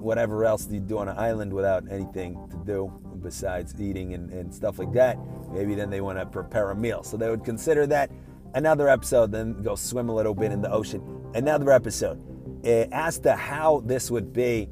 whatever 0.00 0.44
else 0.44 0.68
you 0.70 0.80
do 0.80 0.98
on 0.98 1.08
an 1.08 1.18
island 1.18 1.52
without 1.52 1.84
anything 1.90 2.36
to 2.50 2.56
do 2.64 2.92
besides 3.22 3.74
eating 3.80 4.14
and, 4.14 4.30
and 4.30 4.54
stuff 4.54 4.78
like 4.78 4.92
that. 4.92 5.18
Maybe 5.52 5.74
then 5.74 5.90
they 5.90 6.00
want 6.00 6.18
to 6.18 6.26
prepare 6.26 6.70
a 6.70 6.76
meal. 6.76 7.02
So 7.02 7.16
they 7.16 7.28
would 7.28 7.44
consider 7.44 7.86
that 7.88 8.10
another 8.54 8.88
episode, 8.88 9.32
then 9.32 9.62
go 9.62 9.74
swim 9.74 10.08
a 10.08 10.14
little 10.14 10.34
bit 10.34 10.52
in 10.52 10.62
the 10.62 10.70
ocean. 10.70 11.02
Another 11.34 11.70
episode. 11.70 12.20
Uh, 12.64 12.86
as 12.92 13.18
to 13.20 13.34
how 13.34 13.82
this 13.86 14.10
would 14.10 14.32
be 14.32 14.68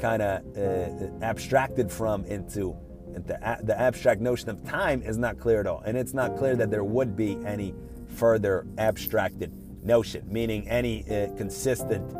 kind 0.00 0.22
of 0.22 0.42
uh, 0.56 1.24
abstracted 1.24 1.90
from 1.90 2.24
into, 2.26 2.76
into 3.14 3.38
a, 3.42 3.58
the 3.62 3.78
abstract 3.78 4.20
notion 4.20 4.48
of 4.48 4.62
time 4.64 5.02
is 5.02 5.18
not 5.18 5.38
clear 5.38 5.60
at 5.60 5.66
all. 5.66 5.82
And 5.84 5.96
it's 5.96 6.14
not 6.14 6.36
clear 6.36 6.54
that 6.56 6.70
there 6.70 6.84
would 6.84 7.16
be 7.16 7.38
any 7.44 7.74
further 8.08 8.66
abstracted 8.78 9.52
notion, 9.84 10.26
meaning 10.30 10.68
any 10.68 11.02
uh, 11.10 11.34
consistent 11.36 12.14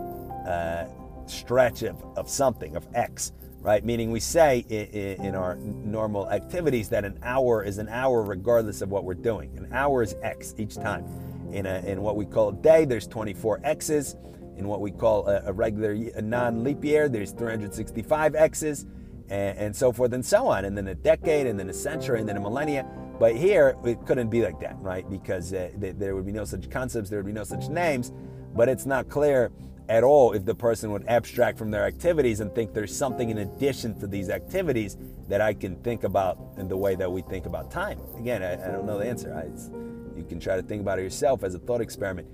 uh, 0.47 0.87
stretch 1.27 1.83
of, 1.83 2.03
of 2.17 2.29
something, 2.29 2.77
of 2.77 2.87
X, 2.95 3.33
right? 3.67 3.85
Meaning 3.85 4.13
we 4.13 4.21
say 4.21 4.65
in, 4.69 5.27
in, 5.27 5.35
our 5.35 5.57
normal 5.57 6.31
activities 6.31 6.89
that 6.91 7.05
an 7.05 7.19
hour 7.25 7.65
is 7.65 7.79
an 7.79 7.89
hour 7.89 8.23
regardless 8.23 8.81
of 8.81 8.91
what 8.91 9.03
we're 9.03 9.15
doing. 9.15 9.59
An 9.59 9.69
hour 9.73 10.05
is 10.05 10.15
X 10.23 10.55
each 10.57 10.77
time. 10.77 11.05
In, 11.51 11.67
a, 11.67 11.81
in 11.81 12.01
what 12.01 12.15
we 12.15 12.27
call 12.27 12.51
a 12.51 12.53
day, 12.53 12.85
there's 12.85 13.09
24 13.09 13.63
X's. 13.65 14.15
In 14.57 14.69
what 14.69 14.81
we 14.81 14.93
call 14.93 15.27
a, 15.27 15.43
a 15.47 15.53
regular 15.53 15.91
a 16.15 16.23
non-leap 16.23 16.85
year, 16.85 17.09
there's 17.09 17.33
365 17.33 18.37
X's, 18.37 18.87
and, 19.31 19.59
and 19.59 19.77
so 19.77 19.91
forth 19.91 20.13
and 20.13 20.25
so 20.25 20.47
on. 20.47 20.65
And 20.65 20.79
then 20.79 20.87
a 20.87 20.95
decade, 20.95 21.49
and 21.49 21.59
then 21.59 21.69
a 21.69 21.75
century, 21.75 22.21
and 22.21 22.29
then 22.29 22.37
a 22.37 22.41
millennia. 22.41 22.87
But 23.19 23.35
here, 23.35 23.77
it 23.85 24.07
couldn't 24.07 24.29
be 24.29 24.43
like 24.43 24.61
that, 24.61 24.77
right? 24.79 25.11
Because 25.11 25.53
uh, 25.53 25.71
th- 25.81 25.97
there 25.99 26.15
would 26.15 26.25
be 26.25 26.31
no 26.33 26.45
such 26.45 26.71
concepts, 26.71 27.11
there 27.11 27.19
would 27.19 27.27
be 27.27 27.33
no 27.33 27.45
such 27.45 27.69
names. 27.69 28.13
But 28.55 28.69
it's 28.69 28.87
not 28.87 29.09
clear 29.09 29.51
at 29.89 30.03
all 30.03 30.33
if 30.33 30.45
the 30.45 30.55
person 30.55 30.91
would 30.93 31.07
abstract 31.07 31.59
from 31.59 31.71
their 31.71 31.85
activities 31.85 32.41
and 32.41 32.55
think 32.55 32.73
there's 32.73 32.97
something 32.97 33.31
in 33.31 33.39
addition 33.39 33.99
to 34.01 34.07
these 34.07 34.31
activities 34.31 34.97
that 35.29 35.41
I 35.41 35.55
can 35.55 35.77
think 35.77 36.05
about 36.05 36.39
in 36.57 36.69
the 36.69 36.77
way 36.77 36.95
that 36.97 37.11
we 37.11 37.23
think 37.23 37.47
about 37.47 37.71
time. 37.71 38.01
Again, 38.19 38.43
I, 38.43 38.55
I 38.55 38.73
don't 38.73 38.87
know 38.87 38.99
the 38.99 39.07
answer. 39.07 39.35
I, 39.35 40.17
you 40.17 40.25
can 40.25 40.41
try 40.41 40.57
to 40.57 40.63
think 40.63 40.83
about 40.83 40.99
it 40.99 41.03
yourself 41.03 41.45
as 41.45 41.55
a 41.55 41.59
thought 41.59 41.81
experiment 41.81 42.27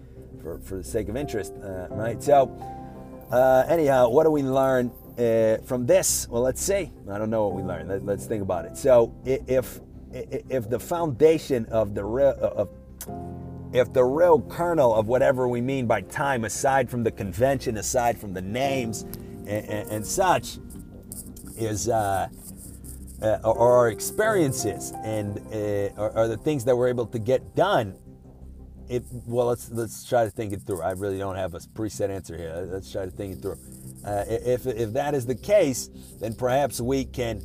for, 0.43 0.59
for 0.61 0.77
the 0.77 0.85
sake 0.85 1.09
of 1.09 1.17
interest, 1.17 1.53
uh, 1.63 1.89
right? 1.91 2.23
So, 2.23 2.51
uh, 3.31 3.65
anyhow, 3.69 4.09
what 4.09 4.25
do 4.25 4.31
we 4.31 4.43
learn 4.43 4.93
uh, 5.19 5.59
from 5.65 5.87
this? 5.87 6.29
Well, 6.29 6.43
let's 6.43 6.63
see. 6.63 6.91
I 7.11 7.19
don't 7.19 7.31
know 7.31 7.49
what 7.49 7.55
we 7.55 7.63
learned. 7.63 8.07
Let, 8.07 8.19
us 8.19 8.27
think 8.27 8.43
about 8.43 8.65
it. 8.65 8.77
So, 8.77 9.15
if 9.25 9.81
if 10.15 10.69
the 10.69 10.79
foundation 10.79 11.65
of 11.67 11.95
the 11.95 12.05
of 12.05 12.69
if 13.73 13.93
the 13.93 14.05
real 14.05 14.41
kernel 14.41 14.95
of 14.95 15.07
whatever 15.07 15.49
we 15.49 15.61
mean 15.61 15.87
by 15.87 16.03
time, 16.03 16.45
aside 16.45 16.91
from 16.91 17.05
the 17.05 17.11
convention, 17.11 17.77
aside 17.79 18.19
from 18.19 18.35
the 18.35 18.43
names 18.43 19.03
and, 19.03 19.49
and, 19.49 19.91
and 19.91 20.07
such, 20.07 20.59
is 21.57 21.89
uh, 21.89 22.29
uh, 23.23 23.39
our 23.45 23.89
experiences 23.89 24.93
and 25.05 25.39
uh, 25.39 26.27
the 26.27 26.39
things 26.43 26.65
that 26.65 26.77
we're 26.77 26.89
able 26.89 27.07
to 27.07 27.19
get 27.19 27.55
done. 27.55 27.97
It, 28.89 29.05
well, 29.27 29.47
let's 29.47 29.71
let's 29.71 30.07
try 30.07 30.25
to 30.25 30.31
think 30.31 30.53
it 30.53 30.63
through. 30.63 30.83
I 30.83 30.91
really 30.91 31.17
don't 31.17 31.37
have 31.37 31.55
a 31.55 31.59
preset 31.61 32.11
answer 32.11 32.37
here. 32.37 32.69
Let's 32.71 32.93
try 32.93 33.07
to 33.07 33.11
think 33.11 33.37
it 33.37 33.43
through. 33.43 33.59
Uh, 34.05 34.25
if 34.29 34.67
if 34.67 34.93
that 34.93 35.15
is 35.15 35.25
the 35.25 35.35
case, 35.35 35.89
then 36.21 36.35
perhaps 36.35 36.81
we 36.81 37.05
can 37.05 37.41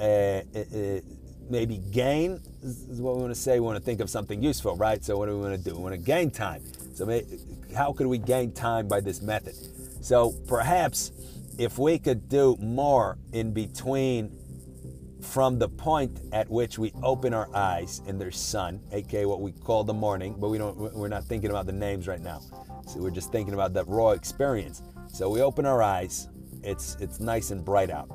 uh, 0.00 0.02
uh, 0.02 1.00
maybe 1.48 1.78
gain 1.78 2.40
is 2.62 3.00
what 3.00 3.16
we 3.16 3.22
want 3.22 3.34
to 3.34 3.40
say. 3.40 3.54
We 3.54 3.66
want 3.66 3.78
to 3.78 3.84
think 3.84 4.00
of 4.00 4.10
something 4.10 4.42
useful, 4.42 4.76
right? 4.76 5.02
So 5.04 5.16
what 5.16 5.26
do 5.26 5.36
we 5.36 5.42
want 5.42 5.62
to 5.62 5.70
do? 5.70 5.76
We 5.76 5.82
want 5.82 5.94
to 5.94 6.00
gain 6.00 6.30
time. 6.30 6.62
So 6.94 7.20
how 7.74 7.92
could 7.92 8.06
we 8.06 8.18
gain 8.18 8.52
time 8.52 8.88
by 8.88 9.00
this 9.00 9.22
method? 9.22 9.54
So 10.02 10.32
perhaps 10.46 11.12
if 11.58 11.78
we 11.78 11.98
could 11.98 12.28
do 12.28 12.56
more 12.60 13.18
in 13.32 13.52
between 13.52 14.36
from 15.20 15.58
the 15.58 15.68
point 15.68 16.20
at 16.32 16.48
which 16.48 16.78
we 16.78 16.92
open 17.02 17.34
our 17.34 17.54
eyes 17.54 18.00
and 18.06 18.20
there's 18.20 18.38
sun, 18.38 18.80
aka 18.92 19.26
what 19.26 19.40
we 19.40 19.52
call 19.52 19.84
the 19.84 19.94
morning, 19.94 20.34
but 20.38 20.48
we 20.48 20.58
don't 20.58 20.76
we're 20.76 21.08
not 21.08 21.24
thinking 21.24 21.50
about 21.50 21.66
the 21.66 21.72
names 21.72 22.08
right 22.08 22.20
now. 22.20 22.40
So 22.86 23.00
we're 23.00 23.10
just 23.10 23.30
thinking 23.30 23.54
about 23.54 23.74
that 23.74 23.86
raw 23.86 24.10
experience. 24.10 24.82
So 25.08 25.28
we 25.28 25.42
open 25.42 25.66
our 25.66 25.82
eyes, 25.82 26.28
it's 26.62 26.96
it's 27.00 27.20
nice 27.20 27.50
and 27.50 27.64
bright 27.64 27.90
out. 27.90 28.08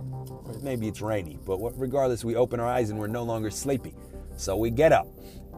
Maybe 0.61 0.87
it's 0.87 1.01
rainy, 1.01 1.37
but 1.45 1.59
regardless, 1.77 2.23
we 2.23 2.35
open 2.35 2.59
our 2.59 2.67
eyes 2.67 2.89
and 2.89 2.99
we're 2.99 3.07
no 3.07 3.23
longer 3.23 3.51
sleepy. 3.51 3.93
So 4.35 4.57
we 4.57 4.69
get 4.69 4.91
up. 4.91 5.07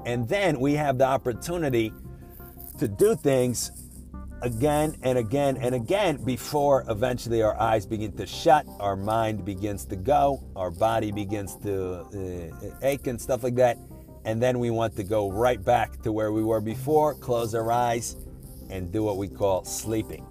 And 0.06 0.28
then 0.28 0.60
we 0.60 0.74
have 0.74 0.98
the 0.98 1.06
opportunity 1.06 1.92
to 2.78 2.88
do 2.88 3.16
things 3.16 3.72
again 4.42 4.96
and 5.02 5.18
again 5.18 5.58
and 5.58 5.74
again 5.74 6.24
before 6.24 6.86
eventually 6.90 7.42
our 7.42 7.60
eyes 7.60 7.86
begin 7.86 8.12
to 8.14 8.26
shut, 8.26 8.66
our 8.80 8.96
mind 8.96 9.44
begins 9.44 9.86
to 9.86 9.96
go, 9.96 10.44
our 10.56 10.70
body 10.70 11.12
begins 11.12 11.56
to 11.56 12.52
uh, 12.62 12.78
ache 12.84 13.08
and 13.08 13.20
stuff 13.20 13.44
like 13.44 13.56
that. 13.56 13.78
And 14.26 14.42
then 14.42 14.60
we 14.60 14.70
want 14.70 14.96
to 14.98 15.04
go 15.04 15.32
right 15.32 15.64
back 15.64 16.02
to 16.04 16.12
where 16.12 16.32
we 16.32 16.44
were 16.44 16.62
before, 16.62 17.16
close 17.16 17.56
our 17.56 17.72
eyes, 17.72 18.18
and 18.70 18.92
do 18.92 19.02
what 19.02 19.18
we 19.18 19.28
call 19.28 19.64
sleeping. 19.64 20.27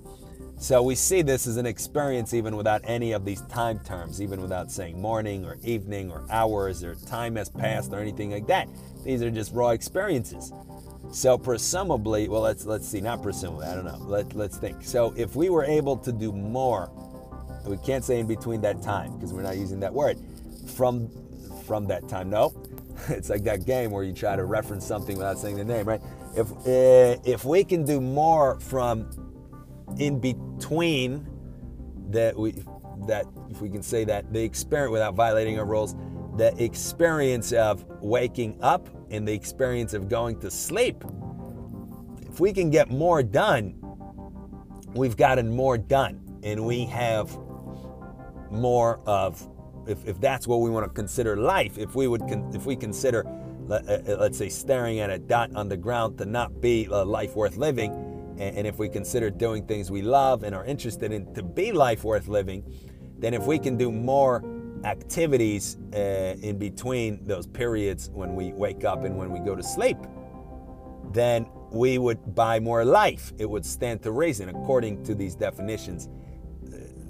So 0.58 0.82
we 0.82 0.94
see 0.94 1.20
this 1.20 1.46
as 1.46 1.58
an 1.58 1.66
experience 1.66 2.32
even 2.32 2.56
without 2.56 2.80
any 2.84 3.12
of 3.12 3.24
these 3.24 3.42
time 3.42 3.78
terms, 3.80 4.22
even 4.22 4.40
without 4.40 4.70
saying 4.70 5.00
morning 5.00 5.44
or 5.44 5.58
evening 5.62 6.10
or 6.10 6.24
hours 6.30 6.82
or 6.82 6.94
time 7.06 7.36
has 7.36 7.50
passed 7.50 7.92
or 7.92 7.98
anything 7.98 8.30
like 8.30 8.46
that. 8.46 8.68
These 9.04 9.22
are 9.22 9.30
just 9.30 9.52
raw 9.52 9.70
experiences. 9.70 10.52
So 11.12 11.36
presumably, 11.38 12.28
well, 12.28 12.40
let's 12.40 12.64
let's 12.64 12.88
see, 12.88 13.00
not 13.00 13.22
presumably, 13.22 13.66
I 13.66 13.74
don't 13.74 13.84
know. 13.84 13.98
Let 14.00 14.34
let's 14.34 14.56
think. 14.56 14.82
So 14.82 15.14
if 15.16 15.36
we 15.36 15.50
were 15.50 15.64
able 15.64 15.96
to 15.98 16.10
do 16.10 16.32
more, 16.32 16.90
we 17.64 17.76
can't 17.78 18.04
say 18.04 18.18
in 18.18 18.26
between 18.26 18.60
that 18.62 18.82
time 18.82 19.14
because 19.14 19.32
we're 19.32 19.42
not 19.42 19.56
using 19.56 19.80
that 19.80 19.92
word. 19.92 20.18
From 20.74 21.10
from 21.66 21.86
that 21.88 22.08
time, 22.08 22.30
no. 22.30 22.54
it's 23.08 23.28
like 23.28 23.44
that 23.44 23.66
game 23.66 23.90
where 23.90 24.04
you 24.04 24.12
try 24.12 24.36
to 24.36 24.44
reference 24.44 24.86
something 24.86 25.16
without 25.16 25.38
saying 25.38 25.56
the 25.56 25.64
name, 25.64 25.86
right? 25.86 26.00
If 26.34 26.50
uh, 26.50 27.20
if 27.24 27.44
we 27.44 27.62
can 27.62 27.84
do 27.84 28.00
more 28.00 28.58
from 28.58 29.35
in 29.98 30.18
between 30.20 31.26
that 32.10 32.36
we 32.36 32.62
that 33.06 33.26
if 33.50 33.60
we 33.60 33.68
can 33.68 33.82
say 33.82 34.04
that 34.04 34.32
the 34.32 34.42
experience 34.42 34.90
without 34.90 35.14
violating 35.14 35.58
our 35.58 35.66
rules, 35.66 35.94
the 36.36 36.54
experience 36.62 37.52
of 37.52 37.84
waking 38.00 38.58
up 38.62 38.88
and 39.10 39.26
the 39.26 39.32
experience 39.32 39.94
of 39.94 40.08
going 40.08 40.38
to 40.40 40.50
sleep. 40.50 41.04
If 42.22 42.40
we 42.40 42.52
can 42.52 42.70
get 42.70 42.90
more 42.90 43.22
done, 43.22 43.74
we've 44.94 45.16
gotten 45.16 45.54
more 45.54 45.78
done, 45.78 46.20
and 46.42 46.66
we 46.66 46.84
have 46.86 47.36
more 48.50 49.00
of 49.06 49.48
if, 49.86 50.04
if 50.06 50.20
that's 50.20 50.46
what 50.46 50.60
we 50.60 50.70
want 50.70 50.84
to 50.84 50.90
consider 50.90 51.36
life, 51.36 51.78
if 51.78 51.94
we 51.94 52.08
would 52.08 52.22
if 52.52 52.66
we 52.66 52.76
consider 52.76 53.24
let, 53.66 53.88
uh, 53.88 54.12
uh, 54.12 54.16
let's 54.20 54.38
say 54.38 54.48
staring 54.48 55.00
at 55.00 55.10
a 55.10 55.18
dot 55.18 55.54
on 55.54 55.68
the 55.68 55.76
ground 55.76 56.18
to 56.18 56.24
not 56.24 56.60
be 56.60 56.86
a 56.86 57.04
life 57.04 57.34
worth 57.36 57.56
living, 57.56 58.05
and, 58.38 58.58
and 58.58 58.66
if 58.66 58.78
we 58.78 58.88
consider 58.88 59.30
doing 59.30 59.66
things 59.66 59.90
we 59.90 60.02
love 60.02 60.42
and 60.42 60.54
are 60.54 60.64
interested 60.64 61.12
in 61.12 61.32
to 61.34 61.42
be 61.42 61.72
life 61.72 62.04
worth 62.04 62.28
living, 62.28 62.62
then 63.18 63.34
if 63.34 63.44
we 63.44 63.58
can 63.58 63.76
do 63.76 63.90
more 63.90 64.44
activities 64.84 65.78
uh, 65.94 66.36
in 66.42 66.58
between 66.58 67.24
those 67.26 67.46
periods 67.46 68.10
when 68.10 68.34
we 68.34 68.52
wake 68.52 68.84
up 68.84 69.04
and 69.04 69.16
when 69.16 69.30
we 69.30 69.40
go 69.40 69.54
to 69.54 69.62
sleep, 69.62 69.96
then 71.12 71.46
we 71.70 71.98
would 71.98 72.34
buy 72.34 72.60
more 72.60 72.84
life. 72.84 73.32
It 73.38 73.48
would 73.48 73.64
stand 73.64 74.02
to 74.02 74.12
reason 74.12 74.48
according 74.48 75.02
to 75.04 75.14
these 75.14 75.34
definitions 75.34 76.08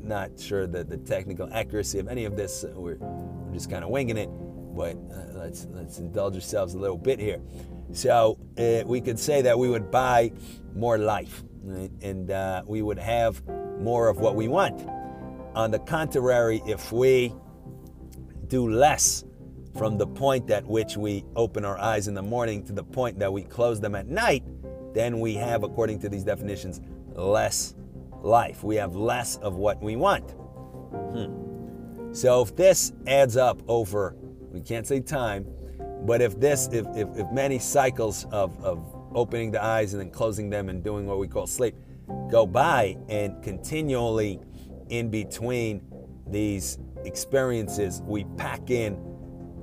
not 0.07 0.39
sure 0.39 0.67
that 0.67 0.89
the 0.89 0.97
technical 0.97 1.49
accuracy 1.53 1.99
of 1.99 2.09
any 2.09 2.25
of 2.25 2.37
this. 2.37 2.65
Uh, 2.65 2.73
we're, 2.75 2.97
we're 2.97 3.55
just 3.55 3.69
kind 3.71 3.85
of 3.85 3.91
winging 3.91 4.17
it, 4.17 4.31
but 4.75 4.97
uh, 5.13 5.39
let's 5.39 5.67
let's 5.71 5.99
indulge 5.99 6.35
ourselves 6.35 6.75
a 6.75 6.79
little 6.79 6.97
bit 6.97 7.19
here. 7.19 7.41
So 7.93 8.39
uh, 8.59 8.87
we 8.87 9.01
could 9.01 9.19
say 9.19 9.43
that 9.43 9.59
we 9.59 9.69
would 9.69 9.91
buy 9.91 10.33
more 10.75 10.99
life, 10.99 11.43
right? 11.63 11.91
and 12.03 12.31
uh, 12.31 12.63
we 12.67 12.83
would 12.83 12.99
have 12.99 13.43
more 13.79 14.09
of 14.09 14.19
what 14.19 14.35
we 14.35 14.49
want. 14.49 14.89
On 15.55 15.71
the 15.71 15.79
contrary, 15.79 16.63
if 16.67 16.93
we 16.93 17.35
do 18.49 18.71
less 18.71 19.25
from 19.77 19.99
the 19.99 20.07
point 20.07 20.51
at 20.51 20.67
which 20.67 20.97
we 20.97 21.25
open 21.35 21.65
our 21.65 21.79
eyes 21.79 22.09
in 22.09 22.15
the 22.15 22.23
morning 22.23 22.65
to 22.65 22.73
the 22.73 22.85
point 22.85 23.19
that 23.19 23.33
we 23.33 23.43
close 23.43 23.81
them 23.81 23.95
at 23.95 24.07
night, 24.07 24.43
then 24.95 25.21
we 25.21 25.35
have, 25.35 25.63
according 25.63 25.99
to 26.01 26.09
these 26.09 26.25
definitions, 26.25 26.81
less 27.15 27.75
life. 28.23 28.65
We 28.65 28.77
have 28.77 28.97
less 28.97 29.37
of 29.37 29.57
what 29.57 29.83
we 29.83 29.97
want. 29.97 30.31
Hmm. 30.33 32.13
So 32.13 32.43
if 32.43 32.57
this 32.57 32.93
adds 33.07 33.37
up 33.37 33.63
over, 33.69 34.17
we 34.51 34.61
can't 34.61 34.87
say 34.87 35.01
time, 35.01 35.47
but 36.05 36.21
if 36.21 36.39
this, 36.39 36.69
if, 36.73 36.87
if, 36.95 37.09
if 37.17 37.31
many 37.33 37.59
cycles 37.59 38.27
of, 38.33 38.63
of 38.65 38.85
opening 39.15 39.51
the 39.51 39.63
eyes 39.63 39.95
and 39.95 40.01
then 40.01 40.11
closing 40.11 40.51
them 40.51 40.69
and 40.69 40.85
doing 40.85 41.07
what 41.07 41.19
we 41.19 41.27
call 41.27 41.47
sleep 41.47 41.75
go 42.31 42.47
by 42.47 42.97
and 43.09 43.43
continually 43.43 44.41
in 44.89 45.11
between 45.11 45.83
these 46.29 46.79
experiences, 47.05 48.03
we 48.05 48.25
pack 48.37 48.71
in 48.71 48.97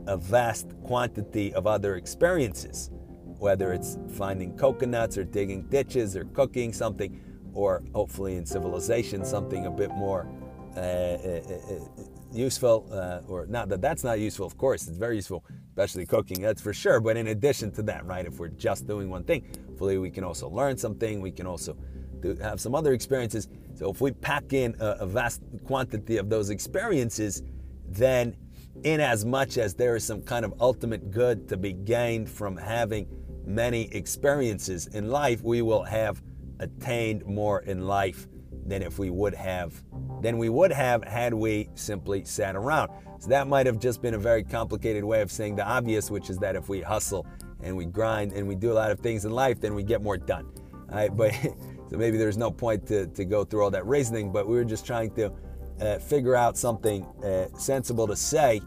a 0.07 0.17
vast 0.17 0.67
quantity 0.83 1.53
of 1.53 1.67
other 1.67 1.95
experiences, 1.95 2.89
whether 3.37 3.73
it's 3.73 3.97
finding 4.17 4.55
coconuts 4.57 5.17
or 5.17 5.23
digging 5.23 5.63
ditches 5.63 6.15
or 6.15 6.25
cooking 6.25 6.73
something 6.73 7.21
or 7.53 7.83
hopefully 7.93 8.35
in 8.35 8.45
civilization 8.45 9.23
something 9.23 9.65
a 9.65 9.71
bit 9.71 9.91
more 9.91 10.27
uh, 10.75 10.79
uh, 10.79 10.81
uh, 10.81 11.75
uh 11.75 12.03
useful, 12.31 12.89
uh, 12.91 13.19
or 13.27 13.45
not 13.45 13.69
that 13.69 13.79
that's 13.79 14.03
not 14.03 14.19
useful, 14.19 14.45
of 14.45 14.57
course, 14.57 14.87
it's 14.87 14.97
very 14.97 15.17
useful, 15.17 15.45
especially 15.73 16.05
cooking, 16.05 16.39
that's 16.39 16.61
for 16.61 16.71
sure. 16.71 16.99
But 16.99 17.17
in 17.17 17.27
addition 17.27 17.71
to 17.71 17.83
that, 17.83 18.05
right, 18.05 18.27
if 18.27 18.37
we're 18.37 18.49
just 18.49 18.85
doing 18.85 19.09
one 19.09 19.23
thing, 19.23 19.43
hopefully 19.67 19.97
we 19.97 20.11
can 20.11 20.23
also 20.23 20.47
learn 20.47 20.77
something, 20.77 21.19
we 21.19 21.31
can 21.31 21.47
also 21.47 21.75
do, 22.19 22.35
have 22.35 22.61
some 22.61 22.75
other 22.75 22.93
experiences. 22.93 23.47
So 23.73 23.89
if 23.89 23.99
we 23.99 24.11
pack 24.11 24.53
in 24.53 24.75
a, 24.79 24.97
a 24.99 25.05
vast 25.07 25.41
quantity 25.65 26.17
of 26.17 26.29
those 26.29 26.51
experiences, 26.51 27.41
then 27.87 28.37
in 28.83 28.99
as 28.99 29.25
much 29.25 29.57
as 29.57 29.73
there 29.73 29.95
is 29.95 30.05
some 30.05 30.21
kind 30.21 30.45
of 30.45 30.53
ultimate 30.61 31.09
good 31.09 31.49
to 31.49 31.57
be 31.57 31.73
gained 31.73 32.29
from 32.29 32.55
having 32.55 33.07
many 33.43 33.91
experiences 33.95 34.85
in 34.87 35.09
life, 35.09 35.41
we 35.41 35.63
will 35.63 35.83
have 35.83 36.21
attained 36.59 37.25
more 37.25 37.61
in 37.61 37.87
life 37.87 38.27
than 38.67 38.83
if 38.83 38.99
we 38.99 39.09
would 39.09 39.33
have 39.33 39.83
than 40.21 40.37
we 40.37 40.49
would 40.49 40.71
have 40.71 41.03
had 41.03 41.33
we 41.33 41.67
simply 41.73 42.23
sat 42.25 42.55
around. 42.55 42.91
So 43.23 43.29
that 43.29 43.47
might 43.47 43.65
have 43.67 43.79
just 43.79 44.01
been 44.01 44.15
a 44.15 44.17
very 44.17 44.43
complicated 44.43 45.01
way 45.01 45.21
of 45.21 45.31
saying 45.31 45.55
the 45.55 45.65
obvious, 45.65 46.11
which 46.11 46.29
is 46.29 46.39
that 46.39 46.57
if 46.57 46.67
we 46.67 46.81
hustle 46.81 47.25
and 47.61 47.73
we 47.73 47.85
grind 47.85 48.33
and 48.33 48.45
we 48.45 48.53
do 48.53 48.69
a 48.69 48.73
lot 48.73 48.91
of 48.91 48.99
things 48.99 49.23
in 49.23 49.31
life, 49.31 49.61
then 49.61 49.73
we 49.73 49.81
get 49.81 50.03
more 50.03 50.17
done. 50.17 50.51
All 50.89 50.97
right, 50.97 51.15
but 51.15 51.31
so 51.89 51.95
maybe 51.95 52.17
there's 52.17 52.37
no 52.37 52.51
point 52.51 52.85
to, 52.87 53.07
to 53.07 53.23
go 53.23 53.45
through 53.45 53.63
all 53.63 53.71
that 53.71 53.85
reasoning, 53.85 54.29
but 54.29 54.45
we 54.45 54.55
were 54.55 54.65
just 54.65 54.85
trying 54.85 55.09
to 55.11 55.31
uh, 55.79 55.99
figure 55.99 56.35
out 56.35 56.57
something 56.57 57.05
uh, 57.23 57.47
sensible 57.57 58.07
to 58.07 58.15
say 58.17 58.59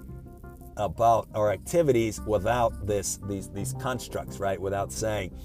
about 0.78 1.28
our 1.34 1.52
activities 1.52 2.22
without 2.22 2.86
this 2.86 3.18
these 3.28 3.50
these 3.50 3.74
constructs, 3.78 4.40
right? 4.40 4.58
Without 4.58 4.90
saying 4.90 5.36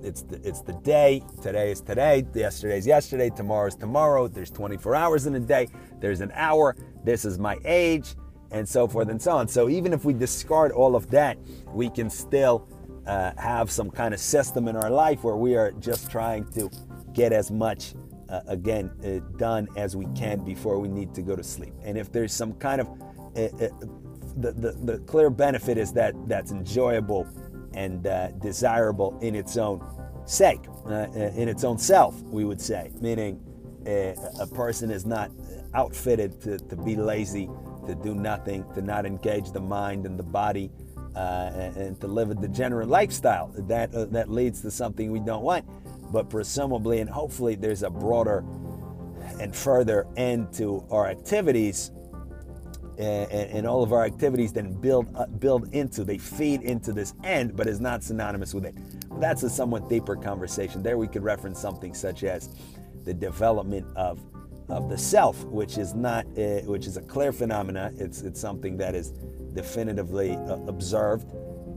it's 0.00 0.22
the, 0.22 0.40
it's 0.46 0.62
the 0.62 0.74
day. 0.74 1.24
Today 1.42 1.72
is 1.72 1.80
today. 1.80 2.24
Yesterday 2.34 2.78
is 2.78 2.86
yesterday. 2.86 3.30
Tomorrow 3.30 3.66
is 3.66 3.74
tomorrow. 3.74 4.28
There's 4.28 4.50
24 4.50 4.94
hours 4.94 5.26
in 5.26 5.34
a 5.34 5.40
day. 5.40 5.68
There's 6.00 6.20
an 6.20 6.30
hour. 6.34 6.76
This 7.04 7.24
is 7.24 7.38
my 7.38 7.58
age, 7.64 8.14
and 8.50 8.68
so 8.68 8.88
forth 8.88 9.08
and 9.08 9.20
so 9.20 9.32
on. 9.32 9.48
So 9.48 9.68
even 9.68 9.92
if 9.92 10.04
we 10.04 10.12
discard 10.12 10.72
all 10.72 10.96
of 10.96 11.10
that, 11.10 11.38
we 11.72 11.88
can 11.88 12.10
still 12.10 12.68
uh, 13.06 13.32
have 13.36 13.70
some 13.70 13.90
kind 13.90 14.14
of 14.14 14.20
system 14.20 14.68
in 14.68 14.76
our 14.76 14.90
life 14.90 15.24
where 15.24 15.36
we 15.36 15.56
are 15.56 15.72
just 15.72 16.10
trying 16.10 16.44
to 16.52 16.70
get 17.12 17.32
as 17.32 17.50
much 17.50 17.94
uh, 18.28 18.40
again 18.46 18.90
uh, 19.04 19.18
done 19.36 19.68
as 19.76 19.96
we 19.96 20.06
can 20.14 20.44
before 20.44 20.78
we 20.78 20.88
need 20.88 21.14
to 21.14 21.22
go 21.22 21.34
to 21.34 21.42
sleep. 21.42 21.74
And 21.82 21.98
if 21.98 22.12
there's 22.12 22.32
some 22.32 22.52
kind 22.54 22.80
of 22.80 22.88
uh, 23.36 23.40
uh, 23.40 23.68
the, 24.36 24.52
the, 24.52 24.72
the 24.84 24.98
clear 25.06 25.30
benefit 25.30 25.76
is 25.76 25.92
that 25.94 26.14
that's 26.28 26.52
enjoyable 26.52 27.26
and 27.74 28.06
uh, 28.06 28.28
desirable 28.32 29.18
in 29.20 29.34
its 29.34 29.56
own 29.56 29.84
sake, 30.24 30.60
in 30.86 31.48
its 31.48 31.64
own 31.64 31.78
self, 31.78 32.20
we 32.22 32.44
would 32.44 32.60
say, 32.60 32.92
meaning 33.00 33.40
a 33.86 34.46
person 34.54 34.90
is 34.90 35.04
not 35.04 35.30
outfitted 35.74 36.40
to, 36.42 36.58
to 36.58 36.76
be 36.76 36.94
lazy, 36.94 37.48
to 37.86 37.94
do 37.94 38.14
nothing, 38.14 38.64
to 38.74 38.82
not 38.82 39.06
engage 39.06 39.52
the 39.52 39.60
mind 39.60 40.06
and 40.06 40.18
the 40.18 40.24
body, 40.24 40.70
uh, 41.16 41.50
and, 41.54 41.76
and, 41.76 42.00
to 42.00 42.06
live 42.06 42.30
a 42.30 42.34
degenerate 42.34 42.88
lifestyle. 42.88 43.52
That, 43.56 43.94
uh, 43.94 44.04
that 44.06 44.30
leads 44.30 44.60
to 44.62 44.70
something 44.70 45.10
we 45.10 45.20
don't 45.20 45.42
want. 45.42 45.64
But 46.12 46.30
presumably 46.30 47.00
and 47.00 47.10
hopefully, 47.10 47.56
there's 47.56 47.82
a 47.82 47.90
broader 47.90 48.44
and 49.40 49.54
further 49.54 50.06
end 50.16 50.52
to 50.54 50.84
our 50.90 51.08
activities 51.08 51.90
and, 52.98 53.50
and, 53.50 53.66
all 53.66 53.82
of 53.82 53.92
our 53.92 54.04
activities 54.04 54.52
then 54.52 54.72
build 54.72 55.08
uh, 55.16 55.26
build 55.26 55.72
into 55.72 56.04
they 56.04 56.18
feed 56.18 56.62
into 56.62 56.92
this 56.92 57.14
end 57.24 57.56
but 57.56 57.66
is 57.66 57.80
not 57.80 58.02
synonymous 58.02 58.52
with 58.52 58.66
it 58.66 58.74
that's 59.20 59.42
a 59.42 59.50
somewhat 59.50 59.88
deeper 59.88 60.16
conversation 60.16 60.82
there 60.82 60.98
we 60.98 61.08
could 61.08 61.22
reference 61.22 61.58
something 61.58 61.94
such 61.94 62.24
as 62.24 62.50
the 63.04 63.14
development 63.14 63.86
of 63.96 64.20
of 64.70 64.88
the 64.88 64.98
self 64.98 65.44
which 65.44 65.78
is 65.78 65.94
not 65.94 66.24
uh, 66.38 66.60
which 66.62 66.86
is 66.86 66.96
a 66.96 67.02
clear 67.02 67.32
phenomena. 67.32 67.92
It's 67.96 68.22
it's 68.22 68.40
something 68.40 68.76
that 68.78 68.94
is 68.94 69.10
definitively 69.52 70.32
uh, 70.32 70.58
observed 70.66 71.26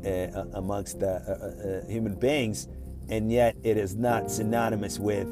uh, 0.05 0.45
amongst 0.53 1.01
uh, 1.01 1.07
uh, 1.07 1.85
human 1.87 2.15
beings 2.15 2.67
and 3.09 3.31
yet 3.31 3.55
it 3.63 3.77
is 3.77 3.95
not 3.95 4.29
synonymous 4.31 4.99
with 4.99 5.27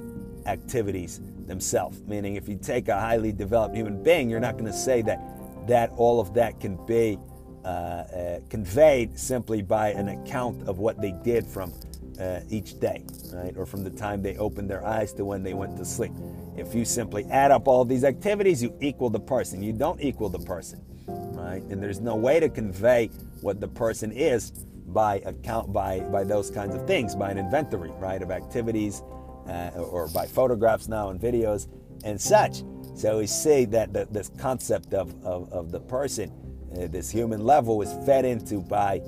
activities 0.46 1.22
themselves. 1.46 2.02
Meaning 2.08 2.36
if 2.36 2.50
you 2.50 2.58
take 2.58 2.88
a 2.88 3.00
highly 3.00 3.32
developed 3.32 3.76
human 3.76 4.02
being 4.02 4.30
you're 4.30 4.40
not 4.40 4.54
going 4.54 4.72
to 4.72 4.78
say 4.78 5.02
that 5.04 5.22
that 5.68 5.92
all 5.98 6.20
of 6.20 6.34
that 6.34 6.60
can 6.60 6.84
be 6.86 7.20
uh, 7.64 7.68
uh, 7.68 8.40
conveyed 8.50 9.18
simply 9.20 9.62
by 9.62 9.90
an 9.90 10.08
account 10.10 10.68
of 10.68 10.80
what 10.80 11.00
they 11.00 11.12
did 11.24 11.46
from 11.46 11.72
uh, 12.20 12.42
each 12.50 12.80
day, 12.80 13.04
right? 13.34 13.56
Or 13.58 13.66
from 13.66 13.84
the 13.84 13.90
time 13.90 14.22
they 14.22 14.38
opened 14.38 14.70
their 14.70 14.86
eyes 14.86 15.14
to 15.14 15.26
when 15.26 15.44
they 15.44 15.54
went 15.54 15.78
to 15.78 15.86
sleep. 15.86 16.12
If 16.58 16.76
you 16.76 16.86
simply 16.86 17.26
add 17.26 17.52
up 17.52 17.68
all 17.68 17.86
these 17.86 18.04
activities, 18.04 18.62
you 18.62 18.76
equal 18.82 19.10
the 19.10 19.20
person. 19.20 19.64
You 19.64 19.74
don't 19.74 20.02
equal 20.02 20.30
the 20.30 20.40
person, 20.40 20.84
right? 21.08 21.64
And 21.64 21.82
there's 21.82 22.00
no 22.02 22.16
way 22.16 22.40
to 22.40 22.50
convey 22.50 23.08
what 23.42 23.60
the 23.60 23.68
person 23.68 24.12
is 24.12 24.52
by 24.88 25.16
account 25.26 25.72
by 25.72 26.02
by 26.02 26.24
those 26.24 26.52
kinds 26.52 26.76
of 26.76 26.86
things, 26.86 27.16
by 27.16 27.32
an 27.32 27.38
inventory, 27.38 27.92
right, 27.92 28.22
of 28.22 28.30
activities, 28.30 29.02
uh, 29.48 29.72
or 29.78 30.08
by 30.10 30.26
photographs 30.26 30.88
now 30.88 31.10
and 31.10 31.20
videos 31.20 31.68
and 32.04 32.20
such. 32.20 32.64
So 32.96 33.20
we 33.20 33.28
see 33.28 33.66
that 33.66 33.94
the, 33.94 34.08
this 34.12 34.30
concept 34.38 34.94
of, 34.94 35.14
of, 35.24 35.52
of 35.52 35.72
the 35.72 35.80
person, 35.80 36.32
uh, 36.74 36.88
this 36.88 37.10
human 37.10 37.46
level, 37.46 37.82
is 37.82 37.94
fed 38.06 38.26
into 38.26 38.60
by 38.60 39.02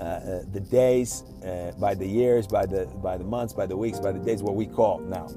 uh, 0.00 0.04
uh, 0.04 0.42
the 0.52 0.60
days, 0.60 1.24
uh, 1.44 1.72
by 1.78 1.94
the 1.94 2.06
years, 2.06 2.46
by 2.46 2.64
the 2.66 2.86
by 3.02 3.18
the 3.18 3.24
months, 3.24 3.52
by 3.52 3.66
the 3.66 3.76
weeks, 3.76 4.00
by 4.00 4.12
the 4.12 4.18
days, 4.18 4.42
what 4.42 4.56
we 4.56 4.66
call 4.66 4.98
now. 5.00 5.28